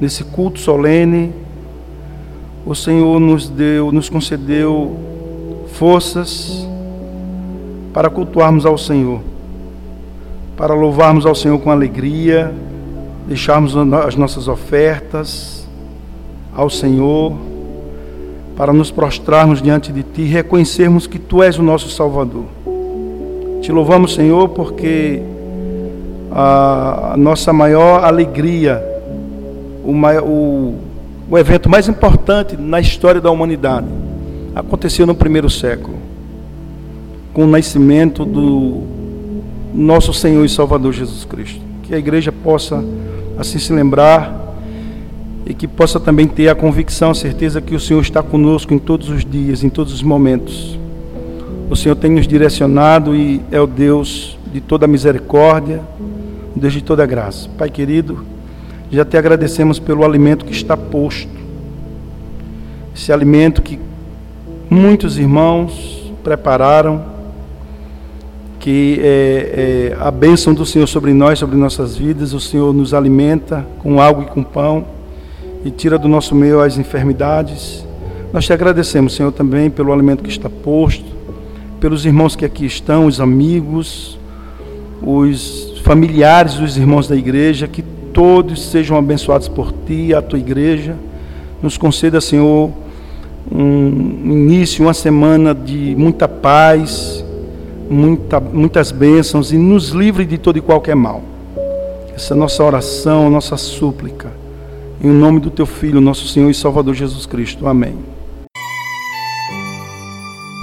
nesse 0.00 0.22
culto 0.22 0.60
solene 0.60 1.32
o 2.64 2.74
Senhor 2.74 3.18
nos 3.18 3.48
deu, 3.48 3.90
nos 3.90 4.08
concedeu 4.08 4.96
forças 5.72 6.63
para 7.94 8.10
cultuarmos 8.10 8.66
ao 8.66 8.76
Senhor 8.76 9.20
para 10.56 10.72
louvarmos 10.74 11.26
ao 11.26 11.34
Senhor 11.34 11.58
com 11.58 11.70
alegria, 11.70 12.52
deixarmos 13.26 13.74
as 13.76 14.14
nossas 14.14 14.48
ofertas 14.48 15.66
ao 16.54 16.70
Senhor, 16.70 17.32
para 18.56 18.72
nos 18.72 18.90
prostrarmos 18.90 19.60
diante 19.60 19.92
de 19.92 20.04
Ti, 20.04 20.22
reconhecermos 20.22 21.08
que 21.08 21.18
Tu 21.18 21.42
és 21.42 21.58
o 21.58 21.62
nosso 21.62 21.90
Salvador. 21.90 22.44
Te 23.60 23.72
louvamos, 23.72 24.14
Senhor, 24.14 24.48
porque 24.50 25.20
a 26.30 27.14
nossa 27.18 27.52
maior 27.52 28.04
alegria, 28.04 28.80
o, 29.84 29.92
o, 30.22 30.74
o 31.30 31.38
evento 31.38 31.68
mais 31.68 31.88
importante 31.88 32.56
na 32.56 32.78
história 32.78 33.20
da 33.20 33.30
humanidade, 33.30 33.88
aconteceu 34.54 35.04
no 35.04 35.16
primeiro 35.16 35.50
século, 35.50 35.93
com 37.34 37.44
o 37.44 37.46
nascimento 37.48 38.24
do 38.24 38.82
nosso 39.74 40.14
Senhor 40.14 40.44
e 40.44 40.48
Salvador 40.48 40.92
Jesus 40.92 41.24
Cristo. 41.24 41.60
Que 41.82 41.92
a 41.92 41.98
igreja 41.98 42.30
possa 42.30 42.82
assim 43.36 43.58
se 43.58 43.72
lembrar 43.72 44.54
e 45.44 45.52
que 45.52 45.66
possa 45.66 45.98
também 45.98 46.28
ter 46.28 46.48
a 46.48 46.54
convicção, 46.54 47.10
a 47.10 47.14
certeza 47.14 47.60
que 47.60 47.74
o 47.74 47.80
Senhor 47.80 48.00
está 48.00 48.22
conosco 48.22 48.72
em 48.72 48.78
todos 48.78 49.10
os 49.10 49.24
dias, 49.24 49.64
em 49.64 49.68
todos 49.68 49.92
os 49.92 50.00
momentos. 50.00 50.78
O 51.68 51.74
Senhor 51.74 51.96
tem 51.96 52.12
nos 52.12 52.26
direcionado 52.26 53.16
e 53.16 53.42
é 53.50 53.60
o 53.60 53.66
Deus 53.66 54.38
de 54.52 54.60
toda 54.60 54.86
misericórdia, 54.86 55.82
Deus 56.54 56.72
de 56.72 56.84
toda 56.84 57.04
graça. 57.04 57.48
Pai 57.58 57.68
querido, 57.68 58.24
já 58.92 59.04
te 59.04 59.16
agradecemos 59.16 59.80
pelo 59.80 60.04
alimento 60.04 60.44
que 60.44 60.52
está 60.52 60.76
posto. 60.76 61.28
Esse 62.94 63.12
alimento 63.12 63.60
que 63.60 63.76
muitos 64.70 65.18
irmãos 65.18 66.12
prepararam 66.22 67.13
que 68.64 68.98
é, 69.02 69.92
é, 69.92 69.96
a 70.00 70.10
bênção 70.10 70.54
do 70.54 70.64
Senhor 70.64 70.86
sobre 70.86 71.12
nós, 71.12 71.38
sobre 71.38 71.54
nossas 71.54 71.98
vidas, 71.98 72.32
o 72.32 72.40
Senhor 72.40 72.72
nos 72.72 72.94
alimenta 72.94 73.62
com 73.80 74.00
água 74.00 74.24
e 74.24 74.26
com 74.26 74.42
pão 74.42 74.86
e 75.62 75.70
tira 75.70 75.98
do 75.98 76.08
nosso 76.08 76.34
meio 76.34 76.62
as 76.62 76.78
enfermidades. 76.78 77.86
Nós 78.32 78.46
te 78.46 78.54
agradecemos, 78.54 79.14
Senhor, 79.14 79.30
também 79.32 79.68
pelo 79.68 79.92
alimento 79.92 80.22
que 80.22 80.30
está 80.30 80.48
posto, 80.48 81.04
pelos 81.78 82.06
irmãos 82.06 82.34
que 82.34 82.46
aqui 82.46 82.64
estão, 82.64 83.04
os 83.04 83.20
amigos, 83.20 84.18
os 85.02 85.78
familiares 85.84 86.54
dos 86.54 86.78
irmãos 86.78 87.06
da 87.06 87.16
igreja, 87.16 87.68
que 87.68 87.82
todos 88.14 88.70
sejam 88.70 88.96
abençoados 88.96 89.46
por 89.46 89.74
ti, 89.86 90.14
a 90.14 90.22
tua 90.22 90.38
igreja. 90.38 90.96
Nos 91.62 91.76
conceda, 91.76 92.18
Senhor, 92.18 92.70
um 93.52 93.90
início, 94.24 94.82
uma 94.82 94.94
semana 94.94 95.54
de 95.54 95.94
muita 95.98 96.26
paz, 96.26 97.22
muita, 97.88 98.40
muitas 98.40 98.90
bênçãos 98.90 99.52
e 99.52 99.58
nos 99.58 99.90
livre 99.90 100.24
de 100.24 100.38
todo 100.38 100.58
e 100.58 100.60
qualquer 100.60 100.96
mal. 100.96 101.22
Essa 102.14 102.32
é 102.32 102.36
a 102.36 102.38
nossa 102.38 102.62
oração, 102.62 103.26
a 103.26 103.30
nossa 103.30 103.56
súplica. 103.56 104.32
Em 105.02 105.08
nome 105.08 105.40
do 105.40 105.50
teu 105.50 105.66
Filho, 105.66 106.00
nosso 106.00 106.26
Senhor 106.28 106.50
e 106.50 106.54
Salvador 106.54 106.94
Jesus 106.94 107.26
Cristo. 107.26 107.66
Amém. 107.66 107.94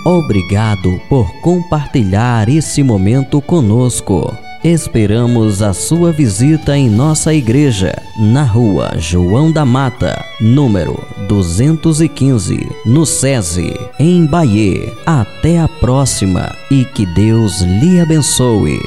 Obrigado 0.06 1.00
por 1.08 1.32
compartilhar 1.42 2.50
esse 2.50 2.82
momento 2.82 3.40
conosco. 3.42 4.36
Esperamos 4.64 5.64
a 5.64 5.74
sua 5.74 6.12
visita 6.12 6.78
em 6.78 6.88
nossa 6.88 7.34
igreja, 7.34 8.00
na 8.16 8.44
rua 8.44 8.92
João 8.96 9.52
da 9.52 9.66
Mata, 9.66 10.24
número 10.40 11.04
215, 11.28 12.70
no 12.86 13.04
SESI, 13.04 13.74
em 13.98 14.24
Bahia. 14.24 14.94
Até 15.04 15.60
a 15.60 15.68
próxima 15.68 16.56
e 16.70 16.86
que 16.86 17.08
Deus 17.08 17.62
lhe 17.62 18.00
abençoe. 18.00 18.80